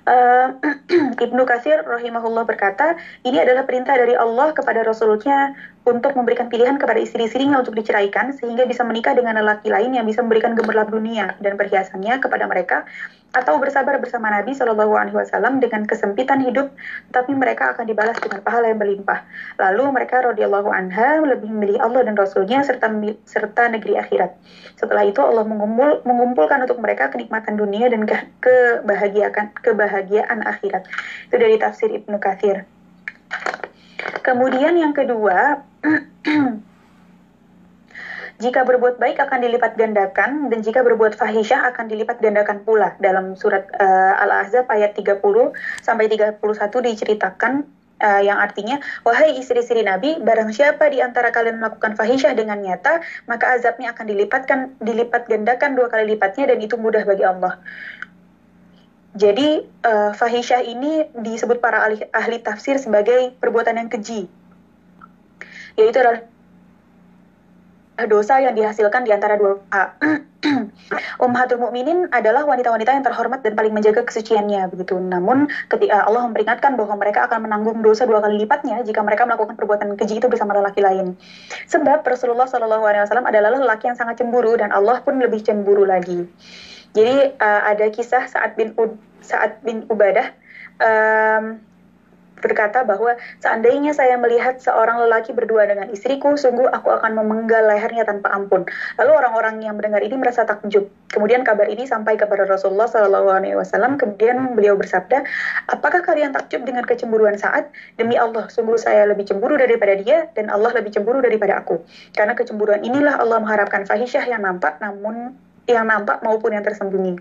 Uh, 0.02 0.58
Ibnu 1.26 1.46
Kasir 1.46 1.86
rahimahullah 1.86 2.50
berkata, 2.50 2.98
ini 3.22 3.38
adalah 3.38 3.70
perintah 3.70 3.94
dari 3.94 4.18
Allah 4.18 4.50
kepada 4.50 4.82
Rasulnya 4.82 5.54
untuk 5.82 6.14
memberikan 6.14 6.46
pilihan 6.46 6.78
kepada 6.78 7.02
istri-istrinya 7.02 7.58
untuk 7.58 7.74
diceraikan 7.74 8.34
sehingga 8.38 8.70
bisa 8.70 8.86
menikah 8.86 9.18
dengan 9.18 9.42
lelaki 9.42 9.74
lain 9.74 9.98
yang 9.98 10.06
bisa 10.06 10.22
memberikan 10.22 10.54
gemerlap 10.54 10.94
dunia 10.94 11.34
dan 11.42 11.58
perhiasannya 11.58 12.22
kepada 12.22 12.46
mereka 12.46 12.86
atau 13.32 13.58
bersabar 13.58 13.96
bersama 13.98 14.28
Nabi 14.28 14.52
Shallallahu 14.52 14.92
Alaihi 14.92 15.16
Wasallam 15.16 15.64
dengan 15.64 15.88
kesempitan 15.88 16.44
hidup 16.44 16.70
tapi 17.16 17.32
mereka 17.32 17.72
akan 17.72 17.88
dibalas 17.88 18.20
dengan 18.20 18.44
pahala 18.44 18.76
yang 18.76 18.80
berlimpah. 18.80 19.24
Lalu 19.58 19.84
mereka 19.96 20.20
radhiyallahu 20.22 20.68
anha 20.68 21.24
lebih 21.24 21.48
memilih 21.48 21.80
Allah 21.80 22.04
dan 22.04 22.20
Rasulnya 22.20 22.62
serta 22.62 22.92
serta 23.24 23.72
negeri 23.72 23.96
akhirat. 23.98 24.36
Setelah 24.76 25.08
itu 25.08 25.24
Allah 25.24 25.48
mengumpul, 25.48 26.04
mengumpulkan 26.04 26.68
untuk 26.68 26.84
mereka 26.84 27.08
kenikmatan 27.08 27.56
dunia 27.56 27.88
dan 27.88 28.04
ke, 28.04 28.20
kebahagiaan 28.44 29.56
kebahagiaan 29.64 29.91
akhirat 29.92 30.88
itu 31.28 31.36
dari 31.36 31.56
tafsir 31.60 31.92
Ibnu 31.92 32.18
Katsir 32.18 32.64
Kemudian 34.22 34.78
yang 34.78 34.94
kedua, 34.94 35.62
jika 38.44 38.66
berbuat 38.66 38.98
baik 38.98 39.22
akan 39.22 39.40
dilipat 39.46 39.78
gandakan 39.78 40.50
dan 40.50 40.60
jika 40.66 40.82
berbuat 40.82 41.14
fahisyah 41.18 41.70
akan 41.74 41.86
dilipat 41.90 42.18
gandakan 42.22 42.66
pula. 42.66 42.98
Dalam 42.98 43.38
surat 43.38 43.70
uh, 43.78 44.14
Al-Ahzab 44.22 44.70
ayat 44.70 44.98
30 44.98 45.22
sampai 45.86 46.10
31 46.10 46.38
diceritakan 46.62 47.66
uh, 48.02 48.22
yang 48.22 48.42
artinya 48.42 48.82
wahai 49.06 49.38
istri-istri 49.38 49.86
Nabi 49.86 50.18
barang 50.18 50.50
siapa 50.54 50.90
di 50.90 51.06
antara 51.06 51.30
kalian 51.30 51.62
melakukan 51.62 51.94
fahisyah 51.94 52.34
dengan 52.34 52.58
nyata 52.58 53.06
maka 53.30 53.54
azabnya 53.54 53.94
akan 53.94 54.06
dilipatkan 54.10 54.60
dilipat 54.82 55.30
gandakan 55.30 55.78
dua 55.78 55.90
kali 55.94 56.18
lipatnya 56.18 56.50
dan 56.50 56.58
itu 56.62 56.78
mudah 56.78 57.06
bagi 57.06 57.26
Allah. 57.26 57.62
Jadi 59.12 59.68
uh, 59.84 60.16
fahisyah 60.16 60.64
ini 60.64 61.12
disebut 61.12 61.60
para 61.60 61.84
ahli, 61.84 62.00
ahli 62.16 62.40
tafsir 62.40 62.80
sebagai 62.80 63.36
perbuatan 63.44 63.76
yang 63.76 63.92
keji, 63.92 64.32
yaitu 65.76 66.00
adalah 66.00 66.24
dosa 68.08 68.40
yang 68.40 68.56
dihasilkan 68.56 69.04
di 69.04 69.12
antara 69.12 69.36
dua 69.36 69.60
pihak. 69.60 69.90
Ummahatul 71.24 71.62
mukminin 71.62 72.10
adalah 72.10 72.48
wanita-wanita 72.50 72.98
yang 72.98 73.06
terhormat 73.06 73.46
dan 73.46 73.54
paling 73.54 73.76
menjaga 73.76 74.02
kesuciannya 74.02 74.74
begitu. 74.74 74.98
Namun 74.98 75.52
ketika 75.70 76.08
Allah 76.08 76.26
memperingatkan 76.26 76.74
bahwa 76.80 76.98
mereka 76.98 77.30
akan 77.30 77.46
menanggung 77.46 77.84
dosa 77.86 78.10
dua 78.10 78.24
kali 78.26 78.42
lipatnya 78.42 78.82
jika 78.82 79.06
mereka 79.06 79.28
melakukan 79.28 79.54
perbuatan 79.54 79.94
keji 80.00 80.18
itu 80.18 80.28
bersama 80.32 80.58
lelaki 80.58 80.82
lain. 80.82 81.14
Sebab 81.70 82.02
Rasulullah 82.02 82.50
SAW 82.50 83.28
adalah 83.28 83.50
lelaki 83.54 83.92
yang 83.92 83.98
sangat 84.00 84.18
cemburu 84.24 84.58
dan 84.58 84.74
Allah 84.74 85.04
pun 85.06 85.20
lebih 85.22 85.46
cemburu 85.46 85.86
lagi. 85.86 86.26
Jadi 86.92 87.36
uh, 87.40 87.62
ada 87.68 87.86
kisah 87.92 88.28
saat 88.28 88.60
bin 88.60 88.76
U 88.76 88.96
saat 89.22 89.62
bin 89.62 89.86
Ubadah 89.88 90.34
um, 90.82 91.62
berkata 92.42 92.82
bahwa 92.82 93.14
seandainya 93.38 93.94
saya 93.94 94.18
melihat 94.18 94.58
seorang 94.58 94.98
lelaki 95.06 95.32
berdua 95.32 95.70
dengan 95.70 95.88
istriku, 95.94 96.34
sungguh 96.34 96.66
aku 96.74 96.90
akan 96.90 97.14
memenggal 97.22 97.70
lehernya 97.70 98.04
tanpa 98.04 98.34
ampun. 98.34 98.66
Lalu 98.98 99.12
orang-orang 99.14 99.62
yang 99.62 99.78
mendengar 99.78 100.02
ini 100.02 100.18
merasa 100.18 100.44
takjub. 100.44 100.90
Kemudian 101.14 101.46
kabar 101.46 101.70
ini 101.70 101.86
sampai 101.86 102.18
kepada 102.18 102.50
Rasulullah 102.50 102.90
SAW. 102.90 103.46
Kemudian 104.02 104.58
beliau 104.58 104.74
bersabda, 104.74 105.22
apakah 105.70 106.02
kalian 106.02 106.34
takjub 106.34 106.66
dengan 106.66 106.84
kecemburuan 106.84 107.38
saat? 107.38 107.70
Demi 107.96 108.18
Allah, 108.18 108.50
sungguh 108.50 108.76
saya 108.82 109.06
lebih 109.06 109.30
cemburu 109.30 109.56
daripada 109.56 109.94
dia 110.02 110.28
dan 110.34 110.50
Allah 110.50 110.74
lebih 110.82 110.92
cemburu 110.98 111.22
daripada 111.22 111.62
aku. 111.62 111.78
Karena 112.18 112.34
kecemburuan 112.34 112.82
inilah 112.82 113.22
Allah 113.22 113.38
mengharapkan 113.38 113.86
fahisyah 113.86 114.26
yang 114.26 114.42
nampak 114.42 114.82
namun 114.82 115.38
yang 115.70 115.86
nampak 115.90 116.22
maupun 116.26 116.56
yang 116.56 116.66
tersembunyi. 116.66 117.20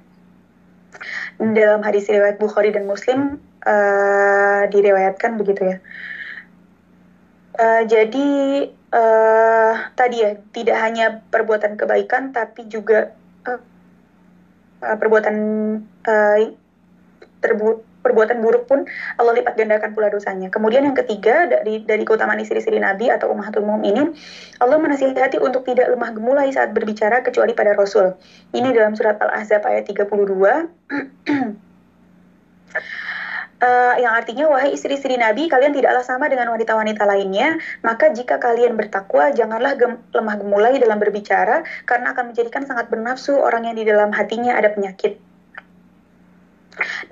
Dalam 1.41 1.81
hadis 1.81 2.09
riwayat 2.11 2.37
Bukhari 2.37 2.75
dan 2.75 2.85
Muslim 2.85 3.41
uh, 3.65 4.63
diriwayatkan 4.69 5.41
begitu 5.41 5.77
ya. 5.77 5.77
Uh, 7.61 7.83
jadi 7.85 8.29
uh, 8.93 9.73
tadi 9.93 10.17
ya 10.25 10.31
tidak 10.53 10.77
hanya 10.81 11.07
perbuatan 11.29 11.77
kebaikan 11.77 12.33
tapi 12.33 12.65
juga 12.69 13.13
uh, 13.45 13.61
perbuatan 14.81 15.37
uh, 16.09 16.39
terbu 17.41 17.90
perbuatan 18.01 18.41
buruk 18.41 18.65
pun 18.67 18.89
Allah 19.21 19.37
lipat 19.37 19.55
gandakan 19.57 19.93
pula 19.93 20.09
dosanya. 20.09 20.49
Kemudian 20.49 20.85
yang 20.85 20.97
ketiga 20.97 21.47
dari 21.47 21.85
dari 21.85 22.03
keutamaan 22.05 22.41
istri-istri 22.41 22.81
Nabi 22.81 23.13
atau 23.13 23.31
ummahatul 23.33 23.65
ini 23.85 24.13
Allah 24.59 24.77
menasihati 24.81 25.39
untuk 25.41 25.69
tidak 25.69 25.93
lemah 25.93 26.11
gemulai 26.17 26.49
saat 26.51 26.73
berbicara 26.73 27.21
kecuali 27.21 27.53
pada 27.53 27.77
Rasul. 27.77 28.17
Ini 28.57 28.73
dalam 28.73 28.97
surat 28.97 29.21
Al-Ahzab 29.21 29.63
ayat 29.69 29.87
32. 29.87 30.11
Uh, 33.61 33.95
yang 34.03 34.17
artinya 34.17 34.49
wahai 34.49 34.73
istri-istri 34.73 35.21
Nabi 35.21 35.53
kalian 35.53 35.77
tidaklah 35.77 36.01
sama 36.01 36.33
dengan 36.33 36.49
wanita-wanita 36.49 37.05
lainnya 37.05 37.61
maka 37.85 38.09
jika 38.09 38.41
kalian 38.41 38.73
bertakwa 38.73 39.29
janganlah 39.37 39.77
gem 39.77 40.01
lemah 40.17 40.37
gemulai 40.41 40.81
dalam 40.81 40.97
berbicara 40.97 41.61
karena 41.85 42.17
akan 42.17 42.33
menjadikan 42.33 42.65
sangat 42.65 42.89
bernafsu 42.89 43.37
orang 43.37 43.69
yang 43.69 43.77
di 43.77 43.85
dalam 43.85 44.15
hatinya 44.17 44.57
ada 44.57 44.73
penyakit 44.73 45.21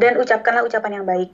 dan 0.00 0.16
ucapkanlah 0.18 0.64
ucapan 0.64 1.02
yang 1.02 1.06
baik. 1.06 1.30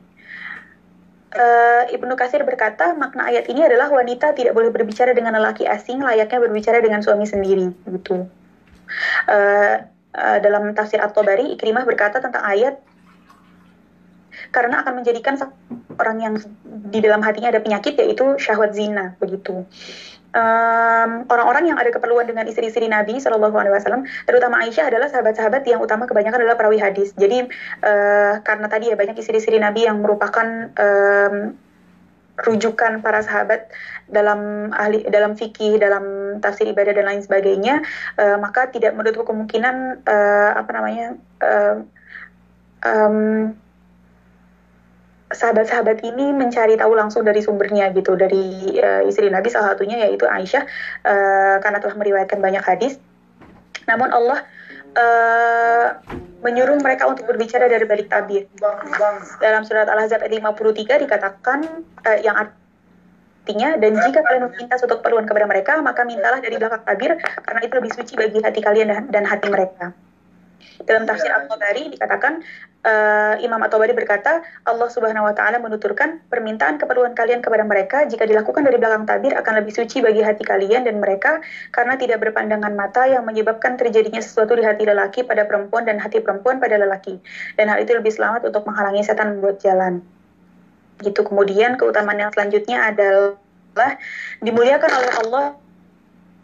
Uh, 1.35 1.91
Ibnu 1.91 2.15
Kasir 2.15 2.47
berkata 2.47 2.95
makna 2.95 3.27
ayat 3.27 3.51
ini 3.51 3.67
adalah 3.67 3.91
wanita 3.91 4.39
tidak 4.39 4.55
boleh 4.55 4.71
berbicara 4.71 5.11
dengan 5.19 5.35
lelaki 5.35 5.67
asing 5.67 5.99
layaknya 5.99 6.39
berbicara 6.39 6.79
dengan 6.79 7.03
suami 7.03 7.27
sendiri 7.27 7.75
gitu. 7.91 8.31
Uh, 9.27 9.83
uh, 10.15 10.39
dalam 10.39 10.71
tafsir 10.79 11.03
At-Tabari 11.03 11.59
Ikrimah 11.59 11.83
berkata 11.83 12.23
tentang 12.23 12.47
ayat 12.47 12.79
karena 14.55 14.87
akan 14.87 15.03
menjadikan 15.03 15.35
orang 15.99 16.19
yang 16.23 16.35
di 16.91 16.99
dalam 17.03 17.23
hatinya 17.23 17.51
ada 17.51 17.63
penyakit 17.63 17.99
yaitu 17.99 18.39
syahwat 18.39 18.75
zina 18.75 19.15
begitu 19.19 19.67
orang 20.35 21.45
orang-orang 21.45 21.71
yang 21.71 21.79
ada 21.79 21.91
keperluan 21.95 22.27
dengan 22.27 22.49
istri-istri 22.51 22.91
Nabi 22.91 23.23
Shallallahu 23.23 23.55
Alaihi 23.55 23.75
Wasallam, 23.79 24.03
terutama 24.27 24.65
Aisyah 24.67 24.91
adalah 24.91 25.07
sahabat-sahabat 25.13 25.63
yang 25.69 25.79
utama 25.79 26.11
kebanyakan 26.11 26.43
adalah 26.43 26.59
perawi 26.59 26.83
hadis. 26.83 27.15
Jadi 27.15 27.47
uh, 27.85 28.43
karena 28.43 28.67
tadi 28.67 28.91
ya 28.91 28.97
banyak 28.99 29.15
istri-istri 29.15 29.61
Nabi 29.63 29.87
yang 29.87 30.03
merupakan 30.03 30.75
um, 30.75 31.55
rujukan 32.35 32.99
para 32.99 33.23
sahabat 33.23 33.71
dalam 34.11 34.73
ahli 34.75 35.07
dalam 35.07 35.39
fikih, 35.39 35.79
dalam 35.79 36.37
tafsir 36.43 36.67
ibadah 36.67 36.91
dan 36.91 37.07
lain 37.07 37.23
sebagainya, 37.23 37.87
uh, 38.19 38.37
maka 38.43 38.67
tidak 38.75 38.99
menutup 38.99 39.23
kemungkinan 39.23 40.03
uh, 40.03 40.51
apa 40.59 40.71
namanya 40.75 41.07
uh, 41.47 41.77
um, 42.83 43.55
sahabat-sahabat 45.35 46.01
ini 46.07 46.31
mencari 46.31 46.79
tahu 46.79 46.95
langsung 46.95 47.27
dari 47.27 47.43
sumbernya 47.43 47.91
gitu 47.93 48.15
dari 48.15 48.79
uh, 48.79 49.03
istri 49.05 49.29
Nabi 49.29 49.51
salah 49.51 49.75
satunya 49.75 50.07
yaitu 50.07 50.25
Aisyah 50.25 50.65
uh, 51.05 51.57
karena 51.61 51.79
telah 51.83 51.97
meriwayatkan 51.99 52.39
banyak 52.39 52.63
hadis. 52.63 52.97
Namun 53.85 54.09
Allah 54.15 54.47
uh, 54.97 55.87
menyuruh 56.41 56.79
mereka 56.81 57.11
untuk 57.11 57.27
berbicara 57.27 57.67
dari 57.67 57.85
balik 57.85 58.09
tabir. 58.09 58.47
Dalam 59.43 59.63
surat 59.67 59.91
Al-Ahzab 59.91 60.23
ayat 60.23 60.33
53 60.33 61.05
dikatakan 61.05 61.59
uh, 62.07 62.19
yang 62.23 62.39
artinya 62.39 63.77
dan 63.77 63.93
jika 64.01 64.25
kalian 64.25 64.49
meminta 64.49 64.81
suatu 64.81 65.03
keperluan 65.03 65.29
kepada 65.29 65.45
mereka 65.45 65.73
maka 65.85 66.01
mintalah 66.09 66.41
dari 66.41 66.57
belakang 66.57 66.81
tabir 66.81 67.13
karena 67.45 67.61
itu 67.61 67.75
lebih 67.77 67.93
suci 67.93 68.13
bagi 68.17 68.41
hati 68.41 68.61
kalian 68.65 69.13
dan 69.13 69.25
hati 69.29 69.53
mereka. 69.53 69.93
Dalam 70.85 71.09
tafsir 71.09 71.31
Al-Tabari 71.31 71.89
dikatakan 71.95 72.45
uh, 72.85 73.35
Imam 73.41 73.59
At-Tabari 73.65 73.97
berkata, 73.97 74.45
Allah 74.69 74.89
Subhanahu 74.93 75.25
wa 75.25 75.35
taala 75.35 75.59
menuturkan 75.59 76.21
permintaan 76.29 76.77
keperluan 76.77 77.17
kalian 77.17 77.41
kepada 77.41 77.65
mereka 77.65 78.05
jika 78.05 78.29
dilakukan 78.29 78.63
dari 78.63 78.77
belakang 78.77 79.09
tabir 79.09 79.33
akan 79.33 79.65
lebih 79.65 79.73
suci 79.73 80.05
bagi 80.05 80.21
hati 80.21 80.45
kalian 80.45 80.85
dan 80.85 81.01
mereka 81.01 81.41
karena 81.73 81.97
tidak 81.97 82.21
berpandangan 82.21 82.77
mata 82.77 83.09
yang 83.09 83.25
menyebabkan 83.25 83.81
terjadinya 83.81 84.21
sesuatu 84.21 84.55
di 84.55 84.63
hati 84.63 84.85
lelaki 84.85 85.25
pada 85.25 85.49
perempuan 85.49 85.89
dan 85.89 85.97
hati 85.97 86.21
perempuan 86.21 86.61
pada 86.61 86.77
lelaki. 86.77 87.19
Dan 87.57 87.73
hal 87.73 87.81
itu 87.81 87.97
lebih 87.97 88.13
selamat 88.13 88.47
untuk 88.53 88.69
menghalangi 88.69 89.03
setan 89.03 89.39
membuat 89.41 89.59
jalan. 89.65 90.05
Gitu. 91.01 91.21
Kemudian 91.25 91.81
keutamaan 91.81 92.21
yang 92.21 92.31
selanjutnya 92.31 92.93
adalah 92.93 93.99
dimuliakan 94.45 94.91
oleh 94.95 95.13
Allah 95.27 95.45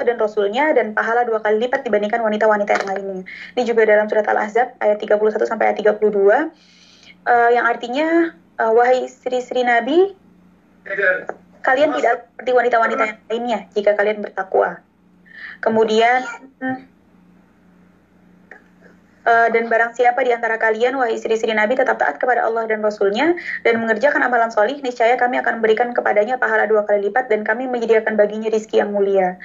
dan 0.03 0.17
Rasulnya 0.21 0.73
dan 0.77 0.93
pahala 0.97 1.25
dua 1.25 1.41
kali 1.41 1.63
lipat 1.67 1.87
dibandingkan 1.87 2.21
wanita-wanita 2.21 2.71
yang 2.81 2.87
lainnya. 2.89 3.23
Ini 3.57 3.63
juga 3.67 3.83
dalam 3.87 4.07
surat 4.07 4.27
Al-Ahzab 4.27 4.77
ayat 4.81 4.99
31 5.01 5.21
sampai 5.47 5.73
ayat 5.73 5.79
32 5.81 6.01
uh, 6.01 6.49
eh, 7.29 7.51
yang 7.55 7.65
artinya 7.69 8.37
uh, 8.61 8.73
wahai 8.73 9.09
istri-istri 9.09 9.65
Nabi 9.65 10.17
kalian 11.61 11.93
tidak 11.93 12.33
seperti 12.33 12.51
wanita-wanita 12.57 13.03
yang 13.05 13.21
lainnya 13.29 13.59
jika 13.77 13.93
kalian 13.97 14.25
bertakwa. 14.25 14.81
Kemudian 15.61 16.25
Uh, 19.21 19.53
dan 19.53 19.69
barang 19.69 19.93
siapa 19.93 20.25
di 20.25 20.33
antara 20.33 20.57
kalian, 20.57 20.97
wahai 20.97 21.21
istri-istri 21.21 21.53
Nabi, 21.53 21.77
tetap 21.77 22.01
taat 22.01 22.17
kepada 22.17 22.41
Allah 22.41 22.65
dan 22.65 22.81
Rasulnya, 22.81 23.37
dan 23.69 23.77
mengerjakan 23.77 24.25
amalan 24.25 24.49
solih, 24.49 24.81
niscaya 24.81 25.13
kami 25.21 25.37
akan 25.45 25.61
memberikan 25.61 25.93
kepadanya 25.93 26.41
pahala 26.41 26.65
dua 26.65 26.89
kali 26.89 27.13
lipat, 27.13 27.29
dan 27.29 27.45
kami 27.45 27.69
menyediakan 27.69 28.17
baginya 28.17 28.49
rizki 28.49 28.81
yang 28.81 28.97
mulia. 28.97 29.37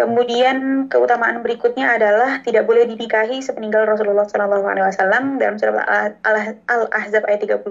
Kemudian 0.00 0.88
keutamaan 0.88 1.44
berikutnya 1.44 1.92
adalah 1.92 2.40
tidak 2.40 2.64
boleh 2.64 2.88
dinikahi 2.88 3.44
sepeninggal 3.44 3.84
Rasulullah 3.84 4.24
Shallallahu 4.24 4.64
Alaihi 4.64 4.88
Wasallam 4.88 5.36
dalam 5.36 5.60
surat 5.60 5.76
Al-Ahzab 6.64 7.28
ayat 7.28 7.44
33 7.44 7.68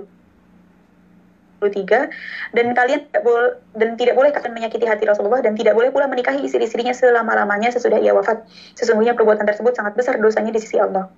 dan 2.53 2.65
kalian 2.77 3.01
tidak 3.09 3.25
boleh 3.25 3.57
dan 3.73 3.97
tidak 3.97 4.13
boleh 4.13 4.29
kalian 4.29 4.53
menyakiti 4.53 4.85
hati 4.85 5.09
Rasulullah 5.09 5.41
dan 5.41 5.57
tidak 5.57 5.73
boleh 5.73 5.89
pula 5.89 6.05
menikahi 6.05 6.45
istri-istrinya 6.45 6.93
selama-lamanya 6.93 7.73
sesudah 7.73 7.97
ia 7.97 8.13
wafat. 8.13 8.45
Sesungguhnya 8.77 9.17
perbuatan 9.17 9.49
tersebut 9.49 9.73
sangat 9.73 9.97
besar 9.97 10.21
dosanya 10.21 10.53
di 10.53 10.61
sisi 10.61 10.77
Allah 10.77 11.09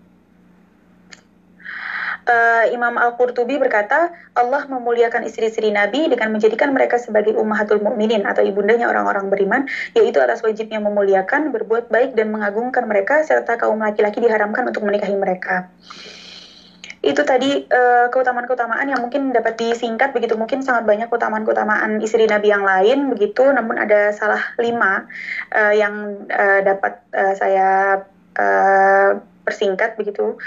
uh, 2.31 2.65
Imam 2.71 2.95
Al-Qurtubi 2.95 3.59
berkata, 3.59 4.15
Allah 4.39 4.63
memuliakan 4.71 5.27
istri-istri 5.27 5.67
Nabi 5.69 6.07
dengan 6.07 6.31
menjadikan 6.31 6.71
mereka 6.71 6.95
sebagai 6.95 7.35
ummahatul 7.35 7.83
mukminin 7.83 8.23
atau 8.23 8.41
ibundanya 8.41 8.87
orang-orang 8.87 9.27
beriman, 9.27 9.61
yaitu 9.91 10.23
atas 10.23 10.39
wajibnya 10.39 10.79
memuliakan, 10.79 11.51
berbuat 11.51 11.91
baik 11.91 12.15
dan 12.15 12.31
mengagungkan 12.31 12.87
mereka 12.87 13.27
serta 13.27 13.59
kaum 13.59 13.83
laki-laki 13.83 14.23
diharamkan 14.23 14.63
untuk 14.63 14.87
menikahi 14.87 15.19
mereka. 15.19 15.67
Itu 17.01 17.25
tadi 17.25 17.65
uh, 17.65 18.13
keutamaan-keutamaan 18.13 18.85
yang 18.85 19.01
mungkin 19.01 19.33
dapat 19.33 19.57
disingkat 19.57 20.13
begitu 20.13 20.37
mungkin 20.37 20.61
sangat 20.61 20.85
banyak 20.85 21.09
keutamaan-keutamaan 21.09 21.97
istri 21.97 22.29
Nabi 22.29 22.53
yang 22.53 22.61
lain 22.61 23.09
begitu, 23.09 23.41
namun 23.49 23.81
ada 23.81 24.13
salah 24.13 24.53
lima 24.61 25.09
uh, 25.49 25.73
yang 25.73 26.25
uh, 26.29 26.61
dapat 26.61 27.01
uh, 27.09 27.33
saya 27.33 27.69
uh, 28.37 29.17
persingkat 29.41 29.97
begitu. 29.97 30.37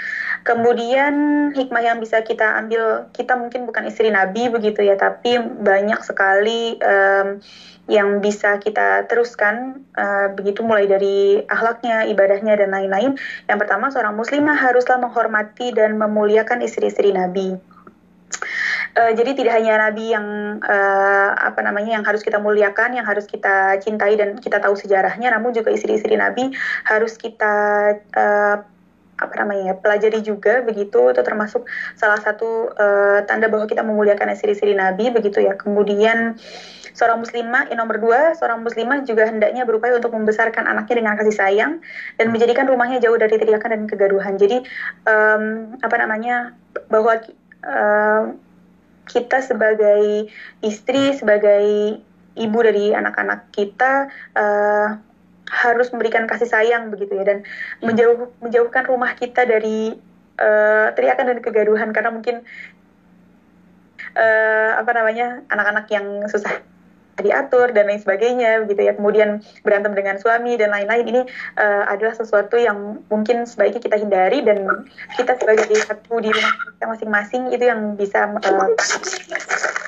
Kemudian 0.47 1.13
hikmah 1.51 1.83
yang 1.83 1.97
bisa 1.99 2.23
kita 2.23 2.57
ambil, 2.59 3.11
kita 3.11 3.35
mungkin 3.35 3.67
bukan 3.67 3.85
istri 3.87 4.09
Nabi 4.09 4.47
begitu 4.47 4.81
ya, 4.81 4.95
tapi 4.95 5.37
banyak 5.39 5.99
sekali 6.01 6.79
um, 6.79 7.39
yang 7.85 8.17
bisa 8.17 8.57
kita 8.57 9.05
teruskan 9.05 9.85
uh, 9.93 10.33
begitu 10.33 10.65
mulai 10.65 10.89
dari 10.89 11.43
akhlaknya, 11.45 12.09
ibadahnya 12.09 12.57
dan 12.57 12.73
lain-lain. 12.73 13.13
Yang 13.45 13.57
pertama 13.61 13.93
seorang 13.93 14.17
muslimah 14.17 14.57
haruslah 14.57 14.97
menghormati 14.97 15.69
dan 15.75 15.99
memuliakan 16.01 16.65
istri-istri 16.65 17.13
Nabi. 17.13 17.57
Uh, 18.95 19.11
jadi 19.11 19.35
tidak 19.35 19.59
hanya 19.59 19.91
Nabi 19.91 20.15
yang 20.15 20.57
uh, 20.63 21.29
apa 21.35 21.59
namanya 21.61 21.99
yang 21.99 22.05
harus 22.07 22.23
kita 22.23 22.39
muliakan, 22.39 22.95
yang 22.95 23.03
harus 23.03 23.27
kita 23.27 23.75
cintai 23.83 24.15
dan 24.15 24.39
kita 24.39 24.57
tahu 24.63 24.73
sejarahnya, 24.79 25.35
namun 25.35 25.51
juga 25.51 25.69
istri-istri 25.69 26.15
Nabi 26.15 26.55
harus 26.87 27.19
kita 27.19 27.55
uh, 28.15 28.57
apa 29.15 29.33
namanya 29.39 29.71
ya, 29.71 29.75
pelajari 29.79 30.19
juga 30.19 30.59
begitu 30.63 31.11
itu 31.11 31.21
termasuk 31.23 31.63
salah 31.95 32.19
satu 32.19 32.71
uh, 32.75 33.23
tanda 33.23 33.47
bahwa 33.47 33.63
kita 33.63 33.79
memuliakan 33.83 34.35
istri-istri 34.35 34.75
Nabi 34.75 35.11
begitu 35.11 35.39
ya. 35.39 35.55
Kemudian 35.55 36.35
seorang 36.95 37.19
muslimah 37.19 37.67
yang 37.67 37.83
nomor 37.83 37.99
dua 37.99 38.35
seorang 38.39 38.63
muslimah 38.63 39.03
juga 39.03 39.27
hendaknya 39.27 39.67
berupaya 39.67 39.99
untuk 39.99 40.15
membesarkan 40.15 40.63
anaknya 40.63 41.03
dengan 41.03 41.19
kasih 41.19 41.35
sayang 41.35 41.73
dan 42.15 42.31
menjadikan 42.31 42.67
rumahnya 42.71 43.03
jauh 43.03 43.19
dari 43.19 43.35
teriakan 43.35 43.69
dan 43.75 43.83
kegaduhan. 43.87 44.39
Jadi 44.39 44.63
um, 45.03 45.75
apa 45.83 45.95
namanya 45.99 46.55
bahwa 46.87 47.19
uh, 47.67 48.23
kita 49.05 49.37
sebagai 49.43 50.31
istri 50.63 51.13
sebagai 51.13 51.99
ibu 52.35 52.57
dari 52.59 52.91
anak-anak 52.91 53.47
kita 53.55 54.11
uh, 54.35 54.99
harus 55.49 55.93
memberikan 55.93 56.25
kasih 56.25 56.49
sayang 56.49 56.89
begitu 56.89 57.17
ya. 57.17 57.23
Dan 57.25 57.37
menjauh 57.81 58.31
menjauhkan 58.41 58.85
rumah 58.89 59.13
kita 59.13 59.45
dari 59.45 59.93
uh, 60.41 60.87
teriakan 60.93 61.35
dan 61.35 61.39
kegaduhan. 61.41 61.89
Karena 61.93 62.11
mungkin 62.13 62.45
uh, 64.15 64.71
apa 64.79 64.91
namanya 64.93 65.45
anak-anak 65.49 65.85
yang 65.91 66.05
susah 66.29 66.61
diatur 67.15 67.71
dan 67.71 67.87
lain 67.87 68.03
sebagainya 68.03 68.67
begitu 68.67 68.91
ya. 68.91 68.93
Kemudian 68.97 69.39
berantem 69.63 69.95
dengan 69.95 70.19
suami 70.19 70.59
dan 70.59 70.75
lain-lain. 70.75 71.05
Ini 71.07 71.21
uh, 71.55 71.83
adalah 71.87 72.13
sesuatu 72.17 72.59
yang 72.59 72.99
mungkin 73.07 73.47
sebaiknya 73.47 73.79
kita 73.79 73.97
hindari 74.01 74.43
dan 74.43 74.67
kita 75.15 75.39
sebagai 75.39 75.71
satu 75.79 76.19
di 76.19 76.27
rumah 76.33 76.53
kita 76.75 76.85
masing-masing 76.91 77.43
itu 77.55 77.63
yang 77.63 77.95
bisa 77.95 78.27
uh, 78.27 79.84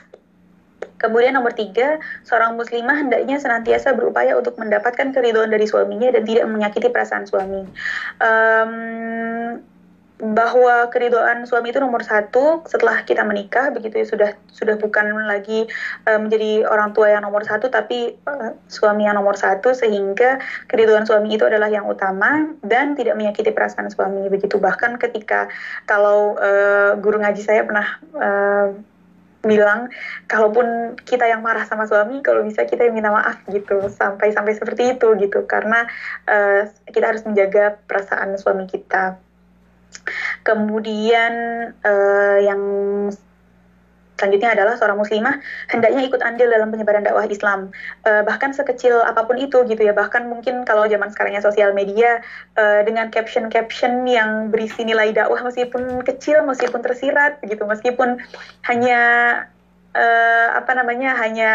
Kemudian 0.97 1.37
nomor 1.37 1.53
tiga, 1.53 2.01
seorang 2.25 2.57
muslimah 2.57 2.97
hendaknya 3.05 3.37
senantiasa 3.37 3.93
berupaya 3.93 4.33
untuk 4.33 4.57
mendapatkan 4.57 5.13
keridhaan 5.13 5.53
dari 5.53 5.69
suaminya 5.69 6.09
dan 6.13 6.25
tidak 6.25 6.45
menyakiti 6.49 6.89
perasaan 6.89 7.29
suami. 7.29 7.63
Um, 8.17 9.61
bahwa 10.17 10.89
keridhaan 10.89 11.45
suami 11.45 11.69
itu 11.69 11.77
nomor 11.77 12.01
satu 12.01 12.65
setelah 12.65 13.05
kita 13.05 13.21
menikah 13.21 13.69
begitu 13.69 14.01
ya 14.01 14.05
sudah 14.09 14.31
sudah 14.49 14.73
bukan 14.81 15.13
lagi 15.29 15.69
uh, 16.09 16.17
menjadi 16.17 16.65
orang 16.65 16.97
tua 16.97 17.13
yang 17.13 17.21
nomor 17.21 17.45
satu 17.45 17.69
tapi 17.69 18.17
uh, 18.25 18.57
suami 18.65 19.05
yang 19.05 19.13
nomor 19.13 19.37
satu 19.37 19.77
sehingga 19.77 20.41
keridhaan 20.65 21.05
suami 21.05 21.37
itu 21.37 21.45
adalah 21.45 21.69
yang 21.69 21.85
utama 21.85 22.49
dan 22.65 22.97
tidak 22.97 23.13
menyakiti 23.13 23.53
perasaan 23.53 23.93
suami 23.93 24.25
begitu 24.33 24.57
bahkan 24.57 24.97
ketika 24.97 25.53
kalau 25.85 26.33
uh, 26.41 26.97
guru 26.97 27.21
ngaji 27.21 27.41
saya 27.45 27.61
pernah 27.61 27.87
uh, 28.17 28.67
bilang 29.45 29.91
kalaupun 30.25 30.97
kita 31.05 31.29
yang 31.29 31.45
marah 31.45 31.63
sama 31.65 31.85
suami 31.85 32.25
kalau 32.25 32.41
bisa 32.45 32.65
kita 32.65 32.87
yang 32.89 32.95
minta 32.97 33.13
maaf 33.13 33.41
gitu. 33.51 33.89
Sampai 33.91 34.33
sampai 34.33 34.57
seperti 34.57 34.97
itu 34.97 35.07
gitu. 35.19 35.45
Karena 35.45 35.85
uh, 36.25 36.65
kita 36.89 37.13
harus 37.13 37.23
menjaga 37.27 37.77
perasaan 37.85 38.37
suami 38.39 38.65
kita. 38.65 39.19
Kemudian 40.43 41.33
uh, 41.83 42.37
yang 42.41 42.61
Selanjutnya 44.17 44.57
adalah 44.57 44.73
seorang 44.75 44.97
muslimah 44.97 45.37
hendaknya 45.69 46.01
ikut 46.09 46.21
andil 46.25 46.49
dalam 46.49 46.73
penyebaran 46.73 47.05
dakwah 47.05 47.29
Islam. 47.29 47.69
Uh, 48.01 48.25
bahkan 48.25 48.51
sekecil 48.51 48.99
apa 49.05 49.23
pun 49.29 49.37
itu 49.37 49.61
gitu 49.69 49.81
ya. 49.81 49.93
Bahkan 49.93 50.25
mungkin 50.25 50.65
kalau 50.65 50.89
zaman 50.89 51.13
sekarangnya 51.13 51.45
sosial 51.45 51.71
media 51.71 52.25
uh, 52.57 52.81
dengan 52.81 53.13
caption-caption 53.13 54.09
yang 54.09 54.49
berisi 54.49 54.81
nilai 54.83 55.13
dakwah 55.13 55.45
meskipun 55.45 56.01
kecil, 56.01 56.41
meskipun 56.43 56.81
tersirat 56.81 57.39
gitu, 57.45 57.63
meskipun 57.63 58.17
hanya 58.65 58.99
uh, 59.97 60.47
apa 60.53 60.71
namanya 60.77 61.17
hanya 61.17 61.51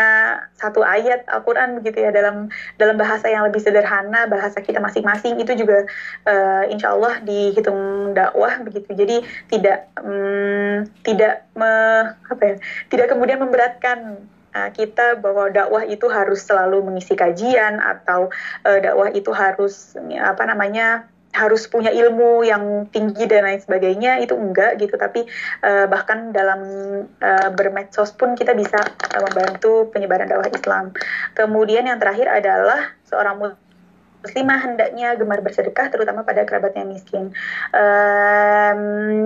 satu 0.59 0.83
ayat 0.83 1.23
Al-Quran 1.31 1.79
begitu 1.79 2.03
ya 2.03 2.11
dalam 2.11 2.51
dalam 2.77 2.99
bahasa 2.99 3.31
yang 3.31 3.47
lebih 3.47 3.63
sederhana 3.63 4.27
bahasa 4.27 4.59
kita 4.59 4.83
masing-masing 4.83 5.39
itu 5.39 5.55
juga 5.55 5.87
uh, 6.27 6.67
insya 6.67 6.93
Allah 6.93 7.23
dihitung 7.23 8.13
dakwah 8.19 8.59
begitu. 8.67 8.91
Jadi 8.91 9.17
tidak 9.47 9.87
um, 10.03 10.85
tidak 11.07 11.47
me, 11.55 11.71
apa 12.27 12.43
ya 12.43 12.55
tidak 12.91 13.07
kemudian 13.15 13.39
memberatkan 13.39 14.27
uh, 14.59 14.71
kita 14.75 15.23
bahwa 15.23 15.49
dakwah 15.55 15.87
itu 15.87 16.11
harus 16.11 16.43
selalu 16.43 16.83
mengisi 16.83 17.15
kajian 17.15 17.79
atau 17.79 18.29
dakwah 18.67 19.15
itu 19.15 19.31
harus 19.31 19.95
apa 20.19 20.43
namanya 20.51 21.07
harus 21.33 21.65
punya 21.65 21.89
ilmu 21.89 22.45
yang 22.45 22.87
tinggi 22.93 23.25
dan 23.25 23.49
lain 23.49 23.61
sebagainya 23.61 24.21
itu 24.21 24.37
enggak 24.37 24.77
gitu 24.77 25.01
tapi 25.01 25.25
uh, 25.65 25.89
bahkan 25.89 26.29
dalam 26.29 26.61
uh, 27.09 27.49
bermedsos 27.57 28.13
pun 28.13 28.37
kita 28.37 28.53
bisa 28.53 28.77
uh, 28.85 29.21
membantu 29.25 29.89
penyebaran 29.91 30.29
dakwah 30.29 30.53
Islam. 30.53 30.93
Kemudian 31.33 31.89
yang 31.89 31.97
terakhir 31.97 32.29
adalah 32.29 32.93
seorang 33.09 33.57
muslimah 34.23 34.61
hendaknya 34.61 35.17
gemar 35.17 35.41
bersedekah 35.41 35.89
terutama 35.89 36.23
pada 36.23 36.45
kerabat 36.45 36.77
yang 36.77 36.93
miskin. 36.93 37.33
Um, 37.73 38.81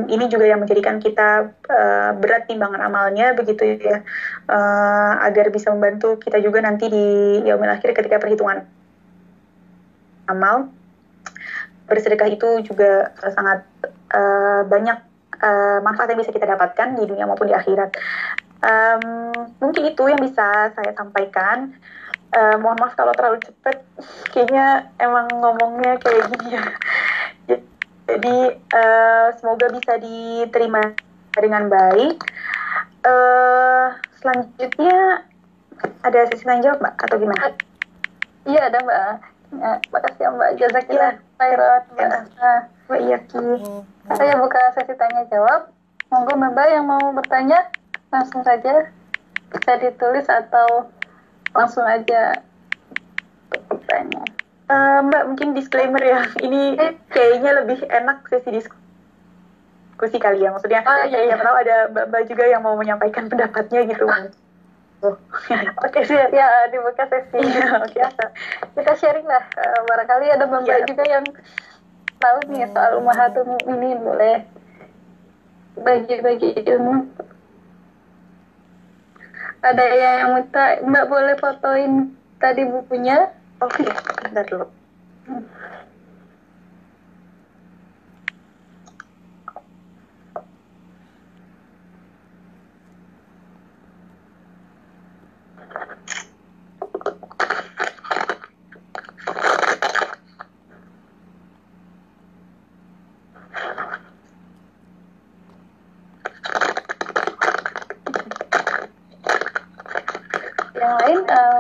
ini 0.07 0.31
juga 0.31 0.47
yang 0.47 0.63
menjadikan 0.63 1.03
kita 1.03 1.51
uh, 1.51 2.11
berat 2.23 2.47
timbangan 2.47 2.87
amalnya 2.87 3.35
begitu 3.35 3.83
ya 3.83 4.07
uh, 4.47 5.13
agar 5.27 5.51
bisa 5.51 5.75
membantu 5.75 6.23
kita 6.23 6.39
juga 6.39 6.63
nanti 6.63 6.87
di 6.87 7.07
yaumil 7.45 7.75
akhir 7.75 7.93
ketika 7.99 8.23
perhitungan 8.23 8.63
amal 10.27 10.71
bersedekah 11.87 12.29
itu 12.31 12.49
juga 12.67 13.15
uh, 13.23 13.33
sangat 13.33 13.67
uh, 14.13 14.63
banyak 14.67 14.99
uh, 15.43 15.79
manfaat 15.83 16.13
yang 16.13 16.21
bisa 16.21 16.35
kita 16.35 16.47
dapatkan 16.47 16.99
di 16.99 17.05
dunia 17.07 17.27
maupun 17.27 17.49
di 17.51 17.57
akhirat. 17.57 17.95
Um, 18.63 19.33
mungkin 19.63 19.83
itu 19.87 20.03
yang 20.09 20.21
bisa 20.21 20.75
saya 20.75 20.93
sampaikan. 20.97 21.77
Uh, 22.35 22.59
mohon 22.59 22.77
maaf 22.83 22.99
kalau 22.99 23.15
terlalu 23.15 23.39
cepat, 23.41 23.87
kayaknya 24.35 24.91
emang 24.99 25.31
ngomongnya 25.31 25.97
kayak 26.03 26.27
gini 26.35 26.59
ya. 26.59 26.65
Jadi 28.07 28.39
uh, 28.71 29.29
semoga 29.39 29.67
bisa 29.71 29.99
diterima 29.99 30.95
dengan 31.35 31.71
baik. 31.71 32.19
Uh, 33.07 33.95
selanjutnya 34.19 35.27
ada 36.03 36.21
sesi 36.27 36.43
tanya 36.43 36.71
jawab 36.71 36.79
mbak 36.83 36.95
atau 37.07 37.17
gimana? 37.19 37.55
Iya 38.47 38.61
ada 38.71 38.79
mbak. 38.83 39.36
Ya, 39.57 39.73
makasih 39.93 40.23
ya 40.23 40.31
mbak. 40.33 40.51
Jazakillah. 40.61 41.13
Khairat, 41.37 41.83
Mbak 42.87 43.01
iya 43.03 43.19
Ki. 43.29 43.45
Saya 44.09 44.35
buka 44.41 44.61
sesi 44.73 44.95
tanya 44.97 45.29
jawab. 45.29 45.69
Monggo 46.09 46.39
Mbak 46.39 46.69
yang 46.71 46.87
mau 46.87 47.13
bertanya 47.13 47.67
langsung 48.15 48.41
saja 48.47 48.89
bisa 49.51 49.73
ditulis 49.83 50.25
atau 50.31 50.89
langsung 51.53 51.85
aja 51.85 52.41
bertanya. 53.51 54.23
Uh, 54.71 55.05
Mbak 55.11 55.23
mungkin 55.29 55.49
disclaimer 55.53 56.01
ya. 56.01 56.25
Ini 56.41 56.79
kayaknya 57.13 57.51
lebih 57.61 57.85
enak 57.85 58.25
sesi 58.33 58.49
diskusi 58.55 60.17
kali 60.17 60.47
ya. 60.47 60.55
Maksudnya 60.55 60.87
oh, 60.87 61.05
iya, 61.11 61.21
iya. 61.27 61.37
tahu 61.37 61.57
ada 61.59 61.77
Mbak 61.91 62.23
juga 62.33 62.45
yang 62.49 62.65
mau 62.65 62.79
menyampaikan 62.81 63.29
pendapatnya 63.29 63.85
gitu. 63.93 64.09
Oh. 65.07 65.15
Oke 65.87 66.03
sih 66.03 66.19
ya 66.19 66.67
dibuka 66.67 67.07
sesi 67.07 67.39
ya, 67.63 67.79
biasa. 67.87 68.25
Kita 68.75 68.93
sharing 68.99 69.27
lah. 69.27 69.45
Uh, 69.55 69.81
barangkali 69.87 70.27
ada 70.35 70.51
mbak 70.51 70.67
ya. 70.67 70.83
juga 70.83 71.05
yang 71.07 71.27
tahu 72.19 72.39
nih 72.51 72.67
soal 72.75 72.99
umahatul 72.99 73.47
ini 73.71 73.95
boleh 74.03 74.43
bagi-bagi 75.79 76.59
ilmu. 76.67 77.07
Ada 79.63 79.85
yang 79.95 80.35
minta 80.35 80.83
mbak 80.83 81.07
boleh 81.07 81.35
fotoin 81.39 82.11
tadi 82.43 82.67
bukunya? 82.67 83.31
Oke, 83.63 83.87
okay. 83.87 83.91
bentar 84.27 84.45
dulu. 84.51 84.67
Hmm. 85.31 85.47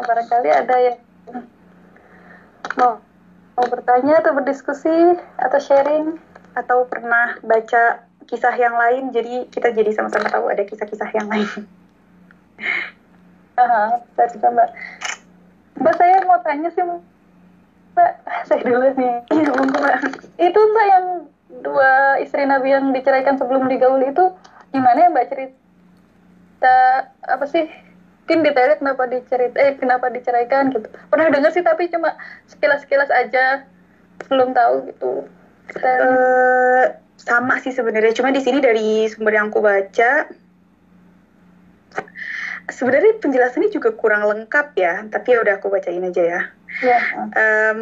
barangkali 0.07 0.49
ada 0.67 0.77
yang 0.83 0.99
mau 2.75 2.99
mau 3.57 3.67
bertanya 3.71 4.21
atau 4.21 4.35
berdiskusi 4.35 5.17
atau 5.39 5.59
sharing 5.63 6.19
atau 6.59 6.85
pernah 6.91 7.39
baca 7.41 8.05
kisah 8.27 8.53
yang 8.59 8.75
lain 8.75 9.15
jadi 9.15 9.47
kita 9.49 9.71
jadi 9.71 9.95
sama-sama 9.95 10.27
tahu 10.27 10.51
ada 10.51 10.67
kisah-kisah 10.67 11.09
yang 11.15 11.31
lain. 11.31 11.47
Aha, 13.63 14.05
juga 14.35 14.49
mbak. 14.53 14.69
Mbak 15.81 15.95
saya 15.97 16.17
mau 16.29 16.43
tanya 16.45 16.69
sih 16.75 16.85
mbak, 16.85 18.13
saya 18.45 18.61
dulu 18.61 18.93
nih. 18.99 19.15
Iya 19.33 19.51
mbak. 19.55 19.95
Itu 20.37 20.61
mbak 20.61 20.87
yang 20.91 21.07
dua 21.63 22.21
istri 22.21 22.45
Nabi 22.45 22.75
yang 22.75 22.91
diceraikan 22.93 23.39
sebelum 23.39 23.71
digaul 23.71 24.03
itu 24.03 24.35
gimana 24.75 25.07
ya 25.07 25.15
mbak 25.15 25.31
cerita 25.31 26.77
apa 27.25 27.45
sih 27.49 27.65
mungkin 28.27 28.43
detailnya 28.43 28.83
kenapa 28.83 29.07
dicerit 29.07 29.55
eh 29.55 29.79
kenapa 29.79 30.11
diceraikan 30.11 30.75
gitu. 30.75 30.91
Pernah 31.15 31.31
dengar 31.31 31.55
sih 31.55 31.62
tapi 31.62 31.87
cuma 31.87 32.19
sekilas 32.51 32.83
sekilas 32.83 33.07
aja. 33.15 33.62
Belum 34.27 34.51
tahu 34.51 34.91
gitu. 34.91 35.31
Uh, 35.79 36.91
sama 37.23 37.62
sih 37.62 37.71
sebenarnya. 37.71 38.19
Cuma 38.19 38.35
di 38.35 38.43
sini 38.43 38.59
dari 38.59 39.07
sumber 39.07 39.39
yang 39.39 39.55
aku 39.55 39.62
baca 39.62 40.27
sebenarnya 42.67 43.23
penjelasannya 43.23 43.71
juga 43.71 43.95
kurang 43.95 44.27
lengkap 44.27 44.75
ya. 44.75 45.07
Tapi 45.07 45.27
ya 45.31 45.39
udah 45.47 45.62
aku 45.62 45.71
bacain 45.71 46.03
aja 46.03 46.23
ya. 46.27 46.43
Yeah. 46.83 47.31
um, 47.31 47.81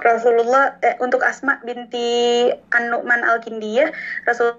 Rasulullah 0.00 0.80
eh, 0.80 0.96
untuk 0.98 1.20
Asma 1.20 1.60
binti 1.60 2.50
An-Nu'man 2.74 3.22
Al-Kindiyah 3.22 3.94
Rasul 4.26 4.58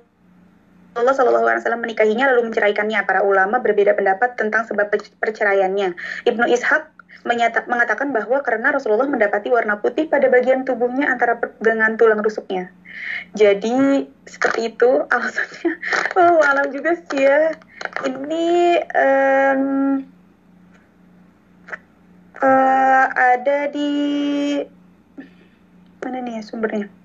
Rasulullah 0.90 1.16
Shallallahu 1.16 1.46
Alaihi 1.46 1.62
Wasallam 1.64 1.84
menikahinya 1.86 2.26
lalu 2.34 2.42
menceraikannya. 2.50 3.00
Para 3.06 3.22
ulama 3.22 3.62
berbeda 3.62 3.94
pendapat 3.94 4.36
tentang 4.36 4.66
sebab 4.66 4.90
perceraiannya. 5.22 5.94
Ibnu 6.26 6.46
Ishaq 6.50 6.84
menyata, 7.28 7.68
mengatakan 7.68 8.10
bahwa 8.16 8.42
karena 8.42 8.74
Rasulullah 8.74 9.08
mendapati 9.08 9.52
warna 9.52 9.78
putih 9.78 10.08
pada 10.08 10.32
bagian 10.32 10.64
tubuhnya 10.66 11.12
antara 11.12 11.38
dengan 11.60 11.94
tulang 12.00 12.24
rusuknya. 12.24 12.72
Jadi 13.38 14.08
seperti 14.26 14.74
itu 14.76 15.06
alasannya. 15.08 15.72
Oh, 16.20 16.42
alam 16.44 16.68
juga 16.74 17.00
sih 17.00 17.24
ya. 17.24 17.56
Ini 18.04 18.48
um, 18.92 19.64
uh, 22.44 23.06
ada 23.14 23.72
di 23.72 23.92
mana 26.04 26.18
nih 26.24 26.40
ya 26.40 26.44
sumbernya? 26.44 26.99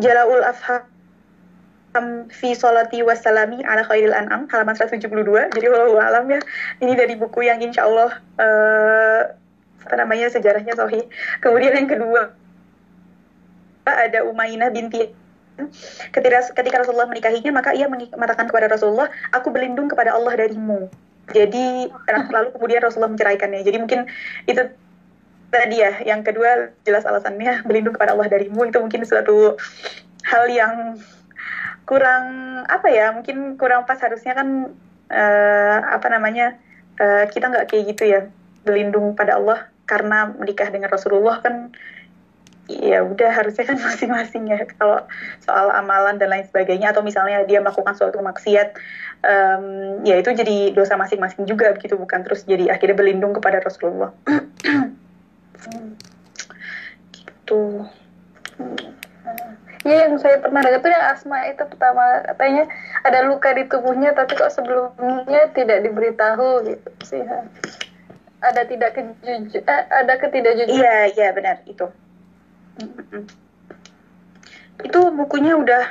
Jalaul 0.00 0.44
Afham 0.44 0.82
fi 2.30 2.54
solati 2.54 3.02
wassalami 3.02 3.60
ala 3.66 3.82
khairil 3.84 4.14
an'am 4.14 4.46
halaman 4.48 4.74
172 4.78 5.10
jadi 5.52 5.66
walau 5.68 5.98
alam 5.98 6.24
ya 6.30 6.38
ini 6.78 6.94
dari 6.94 7.18
buku 7.18 7.44
yang 7.44 7.58
insya 7.58 7.84
Allah 7.84 8.14
uh, 8.38 9.22
apa 9.82 9.94
namanya 9.98 10.30
sejarahnya 10.30 10.78
sohi 10.78 11.02
kemudian 11.42 11.74
yang 11.74 11.90
kedua 11.90 12.30
ada 13.84 14.22
Umayyah 14.22 14.70
binti 14.70 15.10
ketika 16.14 16.54
ketika 16.56 16.76
Rasulullah 16.84 17.10
menikahinya 17.10 17.52
maka 17.52 17.76
ia 17.76 17.90
mengatakan 17.90 18.48
kepada 18.48 18.70
Rasulullah 18.70 19.12
aku 19.34 19.52
berlindung 19.52 19.90
kepada 19.90 20.14
Allah 20.16 20.32
darimu. 20.36 20.88
Jadi 21.30 21.90
lalu 22.34 22.48
kemudian 22.56 22.80
Rasulullah 22.82 23.12
menceraikannya. 23.12 23.62
Jadi 23.62 23.76
mungkin 23.78 24.00
itu 24.48 24.62
tadi 25.50 25.82
ya 25.82 25.98
yang 26.06 26.22
kedua 26.22 26.72
jelas 26.86 27.04
alasannya 27.04 27.60
berlindung 27.66 27.94
kepada 27.98 28.14
Allah 28.14 28.30
darimu. 28.30 28.64
Itu 28.70 28.80
mungkin 28.80 29.02
suatu 29.04 29.58
hal 30.24 30.44
yang 30.48 30.96
kurang 31.84 32.24
apa 32.70 32.88
ya 32.88 33.12
mungkin 33.12 33.58
kurang 33.58 33.84
pas. 33.84 33.98
Harusnya 33.98 34.32
kan 34.38 34.70
uh, 35.10 35.78
apa 35.90 36.06
namanya 36.08 36.56
uh, 37.02 37.26
kita 37.28 37.50
nggak 37.50 37.66
kayak 37.68 37.84
gitu 37.94 38.02
ya 38.08 38.20
berlindung 38.64 39.18
pada 39.18 39.36
Allah. 39.36 39.68
Karena 39.84 40.30
menikah 40.30 40.70
dengan 40.70 40.86
Rasulullah 40.86 41.42
kan 41.42 41.74
ya 42.70 43.02
udah 43.02 43.34
harusnya 43.34 43.66
kan 43.66 43.78
masing-masing 43.90 44.46
ya. 44.46 44.62
Kalau 44.78 45.02
soal 45.42 45.74
amalan 45.74 46.22
dan 46.22 46.30
lain 46.30 46.46
sebagainya 46.46 46.94
atau 46.94 47.02
misalnya 47.02 47.42
dia 47.42 47.58
melakukan 47.58 47.98
suatu 47.98 48.22
maksiat 48.22 48.78
um, 49.26 49.64
ya 50.06 50.22
itu 50.22 50.30
jadi 50.30 50.70
dosa 50.70 50.94
masing-masing 50.94 51.42
juga 51.50 51.74
begitu 51.74 51.98
bukan? 51.98 52.22
Terus 52.22 52.46
jadi 52.46 52.70
akhirnya 52.70 52.94
berlindung 52.94 53.34
kepada 53.34 53.58
Rasulullah 53.58 54.14
gitu 57.12 57.84
Iya 59.80 60.12
yang 60.12 60.20
saya 60.20 60.36
pernah 60.44 60.60
dengar 60.60 60.84
tuh 60.84 60.92
yang 60.92 61.06
asma 61.08 61.38
itu 61.48 61.64
pertama 61.64 62.04
katanya 62.28 62.68
ada 63.00 63.24
luka 63.24 63.48
di 63.56 63.64
tubuhnya 63.64 64.12
tapi 64.12 64.36
kok 64.36 64.52
sebelumnya 64.52 65.48
tidak 65.56 65.80
diberitahu 65.88 66.68
gitu 66.68 66.88
sih. 67.00 67.24
Ada 68.44 68.68
tidak 68.68 68.92
kejujur, 68.96 69.64
eh, 69.64 69.84
ada 69.88 70.14
ketidakjujuran. 70.20 70.76
Iya 70.76 70.96
iya 71.16 71.28
benar 71.32 71.64
itu. 71.64 71.88
Itu 74.84 75.00
bukunya 75.16 75.56
udah 75.56 75.84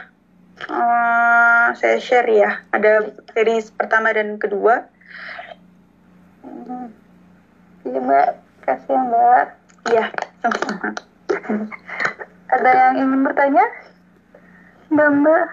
uh, 0.70 1.68
saya 1.74 1.98
share 1.98 2.30
ya. 2.30 2.62
Ada 2.70 3.10
series 3.34 3.74
pertama 3.74 4.14
dan 4.14 4.38
kedua. 4.38 4.86
Iya 7.90 8.00
mbak, 8.06 8.30
kasih 8.70 8.94
ya 8.94 9.02
mbak. 9.02 9.59
Iya 9.90 10.06
sama-sama. 10.46 10.94
Ada 12.54 12.70
yang 12.70 12.96
ingin 13.02 13.22
bertanya? 13.26 13.66
Mbak 14.94 15.10
Mbak. 15.18 15.46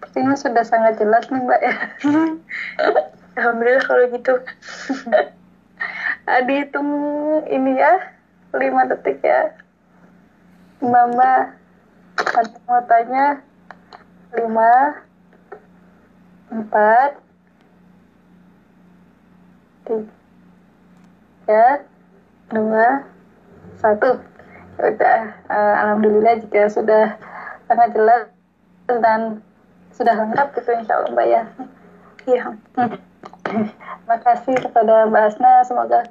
Sepertinya 0.00 0.34
sudah 0.40 0.64
sangat 0.64 0.96
jelas 0.96 1.28
nih 1.28 1.44
Mbak 1.44 1.60
ya. 1.60 1.76
Alhamdulillah 3.36 3.84
kalau 3.84 4.04
gitu. 4.08 4.34
Adi 6.24 6.64
hitung 6.64 6.90
ini 7.44 7.76
ya, 7.76 7.92
5 8.56 8.88
detik 8.88 9.20
ya. 9.20 9.52
Mbak 10.80 11.04
Mbak, 11.12 11.42
ada 12.24 12.56
mau 12.64 12.80
tanya 12.88 13.24
5, 14.32 15.07
4, 16.48 17.20
tiga. 19.84 21.64
Dua. 22.48 22.88
Satu. 23.76 24.16
Ya 24.78 24.94
udah 24.94 25.20
uh, 25.50 25.74
alhamdulillah 25.84 26.38
jika 26.40 26.70
sudah 26.70 27.18
sangat 27.66 27.92
jelas 27.98 28.30
dan 28.86 29.42
sudah 29.92 30.14
lengkap 30.14 30.54
gitu 30.56 30.70
insya 30.72 31.02
Allah 31.02 31.10
mbak 31.12 31.26
ya. 31.28 31.42
Iya. 32.24 32.44
Terima 33.44 34.16
kasih 34.22 34.54
kepada 34.56 35.10
mbak 35.10 35.34
Asna 35.34 35.66
semoga 35.66 36.06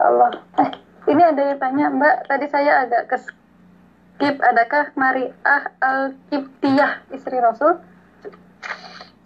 Allah. 0.00 0.32
Eh, 0.62 0.70
ini 1.12 1.22
ada 1.26 1.42
yang 1.52 1.58
tanya 1.58 1.86
mbak 1.90 2.16
tadi 2.30 2.46
saya 2.48 2.86
agak 2.86 3.10
ke 3.10 3.16
skip 3.18 4.36
adakah 4.40 4.94
Mariah 4.94 5.62
al 5.82 6.14
Kiptiyah 6.30 7.04
istri 7.10 7.36
Rasul 7.42 7.76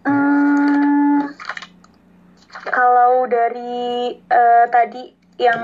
hmm, 0.07 1.19
kalau 2.71 3.27
dari 3.27 4.17
uh, 4.31 4.65
tadi 4.71 5.13
yang 5.41 5.61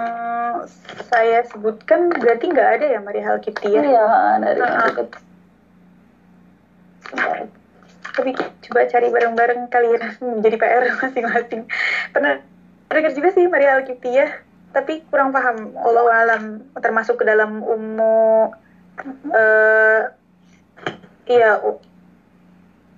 saya 1.12 1.44
sebutkan 1.44 2.08
berarti 2.08 2.48
nggak 2.48 2.70
ada 2.80 2.86
ya 2.96 3.00
Maria 3.04 3.36
Alkitia? 3.36 3.80
Iya, 3.84 4.06
dari 4.40 4.60
uh, 4.60 5.06
Tapi 8.16 8.30
coba 8.36 8.80
cari 8.88 9.08
bareng-bareng 9.12 9.68
kali 9.68 9.88
ya 10.00 10.16
menjadi 10.24 10.56
PR 10.56 10.84
masing-masing. 10.96 11.62
Pernah 12.16 12.40
dengar 12.88 13.12
juga 13.12 13.28
sih 13.36 13.44
Maria 13.44 13.76
Alkitia, 13.76 14.40
tapi 14.72 15.04
kurang 15.12 15.36
paham. 15.36 15.76
Allah 15.76 16.04
alam 16.24 16.42
termasuk 16.80 17.20
ke 17.20 17.24
dalam 17.28 17.60
ummu 17.60 18.52
uh, 19.30 20.00
iya 21.28 21.60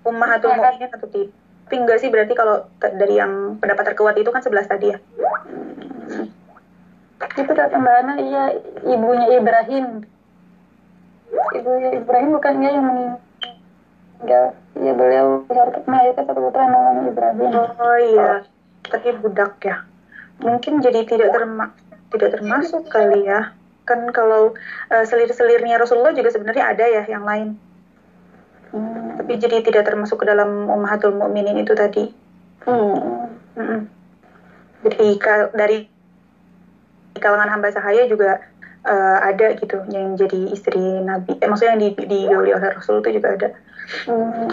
ummahatul 0.07 0.55
mu'minin 0.55 0.90
atau 0.92 1.09
tidak? 1.11 1.34
Tapi 1.68 1.84
enggak 1.84 2.01
sih 2.01 2.09
berarti 2.09 2.32
kalau 2.32 2.64
dari 2.80 3.20
yang 3.20 3.61
pendapat 3.61 3.92
terkuat 3.92 4.16
itu 4.16 4.32
kan 4.32 4.40
11 4.40 4.72
tadi 4.72 4.86
ya. 4.88 4.99
Itu 7.36 7.53
kata 7.53 7.76
Mbak 7.76 7.94
Ana, 8.01 8.14
iya 8.16 8.44
ibunya 8.88 9.36
Ibrahim. 9.36 10.01
Ibunya 11.28 11.90
Ibrahim 12.01 12.28
bukannya 12.40 12.70
yang 12.72 12.84
meninggal. 12.88 14.57
Iya 14.80 14.92
beliau 14.96 15.44
melahirkan 15.84 16.24
satu 16.24 16.40
putra 16.40 16.64
namanya 16.72 17.12
Ibrahim. 17.12 17.53
Oh 17.53 17.99
iya, 18.01 18.49
tapi 18.88 19.12
budak 19.20 19.61
ya. 19.61 19.84
Mungkin 20.40 20.80
jadi 20.80 21.05
tidak 21.05 21.36
terma 21.36 21.76
tidak 22.16 22.32
termasuk 22.32 22.88
kali 22.88 23.28
ya. 23.28 23.53
Kan 23.84 24.09
kalau 24.16 24.57
uh, 24.88 25.05
selir-selirnya 25.05 25.76
Rasulullah 25.76 26.16
juga 26.16 26.32
sebenarnya 26.32 26.64
ada 26.64 26.84
ya 26.88 27.05
yang 27.12 27.28
lain. 27.28 27.61
Tapi 29.28 29.44
jadi 29.44 29.60
tidak 29.60 29.84
termasuk 29.84 30.24
ke 30.24 30.26
dalam 30.32 30.72
ummahatul 30.72 31.12
mukminin 31.12 31.60
itu 31.60 31.76
tadi. 31.76 32.08
Hmm. 32.64 33.28
Hmm. 33.60 33.84
Jadi 34.88 35.20
dari 35.52 35.84
kalangan 37.20 37.52
hamba 37.52 37.68
sahaya 37.68 38.08
juga 38.08 38.40
uh, 38.88 39.20
ada 39.20 39.52
gitu 39.60 39.84
yang 39.92 40.16
jadi 40.16 40.48
istri 40.48 40.80
Nabi. 40.80 41.36
Eh, 41.36 41.44
maksudnya 41.44 41.76
yang 41.76 41.82
di, 41.84 41.88
digauli 42.08 42.56
oleh 42.56 42.72
Rasul 42.72 43.04
itu 43.04 43.20
juga 43.20 43.36
ada. 43.36 43.48
Hmm. 44.08 44.48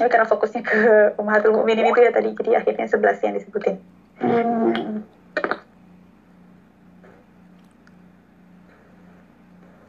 Ini 0.00 0.08
karena 0.08 0.24
fokusnya 0.24 0.64
ke 0.64 0.80
ummahatul 1.20 1.52
mukminin 1.52 1.92
itu 1.92 2.00
ya 2.00 2.16
tadi, 2.16 2.32
jadi 2.32 2.64
akhirnya 2.64 2.88
11 2.88 3.20
yang 3.28 3.34
disebutin. 3.36 3.76
Hmm. 4.24 5.04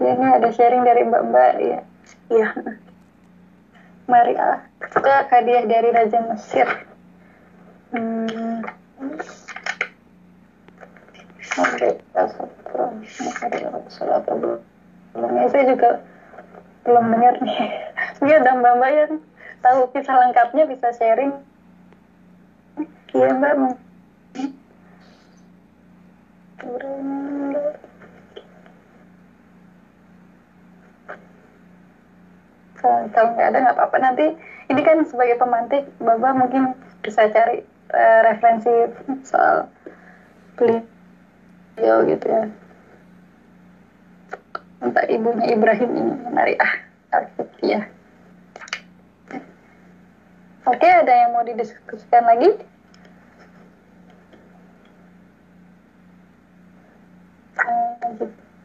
Ya, 0.03 0.11
ini 0.11 0.27
ada 0.27 0.51
sharing 0.51 0.83
dari 0.83 1.07
Mbak-mbak 1.07 1.51
ya. 1.63 1.79
Iya. 2.27 2.47
Mari 4.03 4.35
ah, 4.35 4.59
ke 4.79 5.15
hadiah 5.31 5.63
dari 5.63 5.89
Raja 5.95 6.19
Mesir. 6.27 6.67
Hmm. 7.93 8.59
belum 15.13 15.31
ya 15.37 15.47
saya 15.53 15.65
juga 15.69 15.89
belum 16.83 17.05
dengar 17.13 17.35
nih 17.45 17.57
ini 18.25 18.31
ada 18.33 18.51
mbak 18.57 18.73
mbak 18.81 18.91
yang 18.91 19.13
tahu 19.61 19.79
kisah 19.93 20.17
lengkapnya 20.17 20.63
bisa 20.65 20.89
sharing. 20.97 21.31
Iya 23.13 23.29
mbak 23.37 23.77
kalau 33.14 33.38
nggak 33.38 33.53
ada 33.53 33.57
nggak 33.64 33.78
apa-apa. 33.78 33.97
Nanti 34.01 34.26
ini 34.68 34.82
kan 34.82 35.05
sebagai 35.05 35.38
pemantik 35.38 35.86
Baba 36.01 36.34
mungkin 36.34 36.74
bisa 37.05 37.30
cari 37.30 37.61
uh, 37.93 38.20
referensi 38.28 38.74
soal 39.24 39.70
beliau 40.57 42.03
gitu 42.09 42.26
ya. 42.26 42.43
Entah 44.84 45.05
ibunya 45.07 45.45
Ibrahim 45.53 45.89
ini 45.95 46.14
menarik. 46.28 46.57
Ah 46.59 46.74
ya. 47.64 47.88
Oke 50.64 50.88
ada 50.88 51.11
yang 51.11 51.36
mau 51.36 51.45
didiskusikan 51.45 52.24
lagi? 52.24 52.49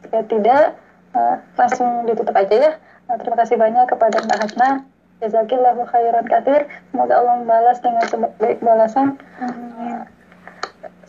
Jika 0.03 0.25
tidak 0.25 0.79
uh, 1.13 1.37
langsung 1.53 2.09
ditutup 2.09 2.33
aja 2.33 2.55
ya 2.55 2.71
Nah, 3.09 3.17
terima 3.17 3.41
kasih 3.41 3.57
banyak 3.57 3.89
kepada 3.89 4.21
Mbak 4.21 4.37
Hasna. 4.37 4.69
Jazakillahu 5.17 5.81
khairan 5.89 6.29
kathir. 6.29 6.69
Semoga 6.93 7.17
Allah 7.17 7.41
membalas 7.41 7.81
dengan 7.81 8.05
sebaik 8.05 8.61
balasan. 8.61 9.17
Amin. 9.41 10.05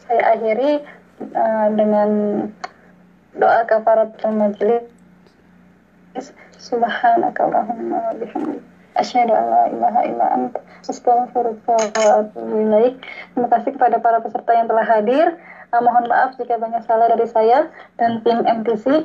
Saya 0.09 0.23
akhiri 0.33 0.81
uh, 1.37 1.69
dengan 1.77 2.09
doa 3.37 3.69
kafarat 3.69 4.17
majlis. 4.33 4.89
Subhanakallahumma 6.57 8.11
wa 8.11 8.13
bihamdik. 8.17 8.65
Asyhadu 8.97 9.37
an 9.37 9.45
la 9.47 9.65
ilaha 9.69 10.01
illa 10.09 10.27
anta 10.35 10.61
astaghfiruka 10.89 11.77
wa 12.01 12.25
atubu 12.25 12.65
ilaik. 12.65 12.97
Terima 13.37 13.49
kasih 13.53 13.77
kepada 13.77 14.01
para 14.01 14.25
peserta 14.25 14.57
yang 14.57 14.73
telah 14.73 14.89
hadir. 14.89 15.37
Uh, 15.69 15.85
mohon 15.85 16.09
maaf 16.09 16.33
jika 16.41 16.57
banyak 16.57 16.81
salah 16.89 17.13
dari 17.13 17.29
saya 17.29 17.69
dan 18.01 18.25
tim 18.25 18.41
MTC. 18.41 19.05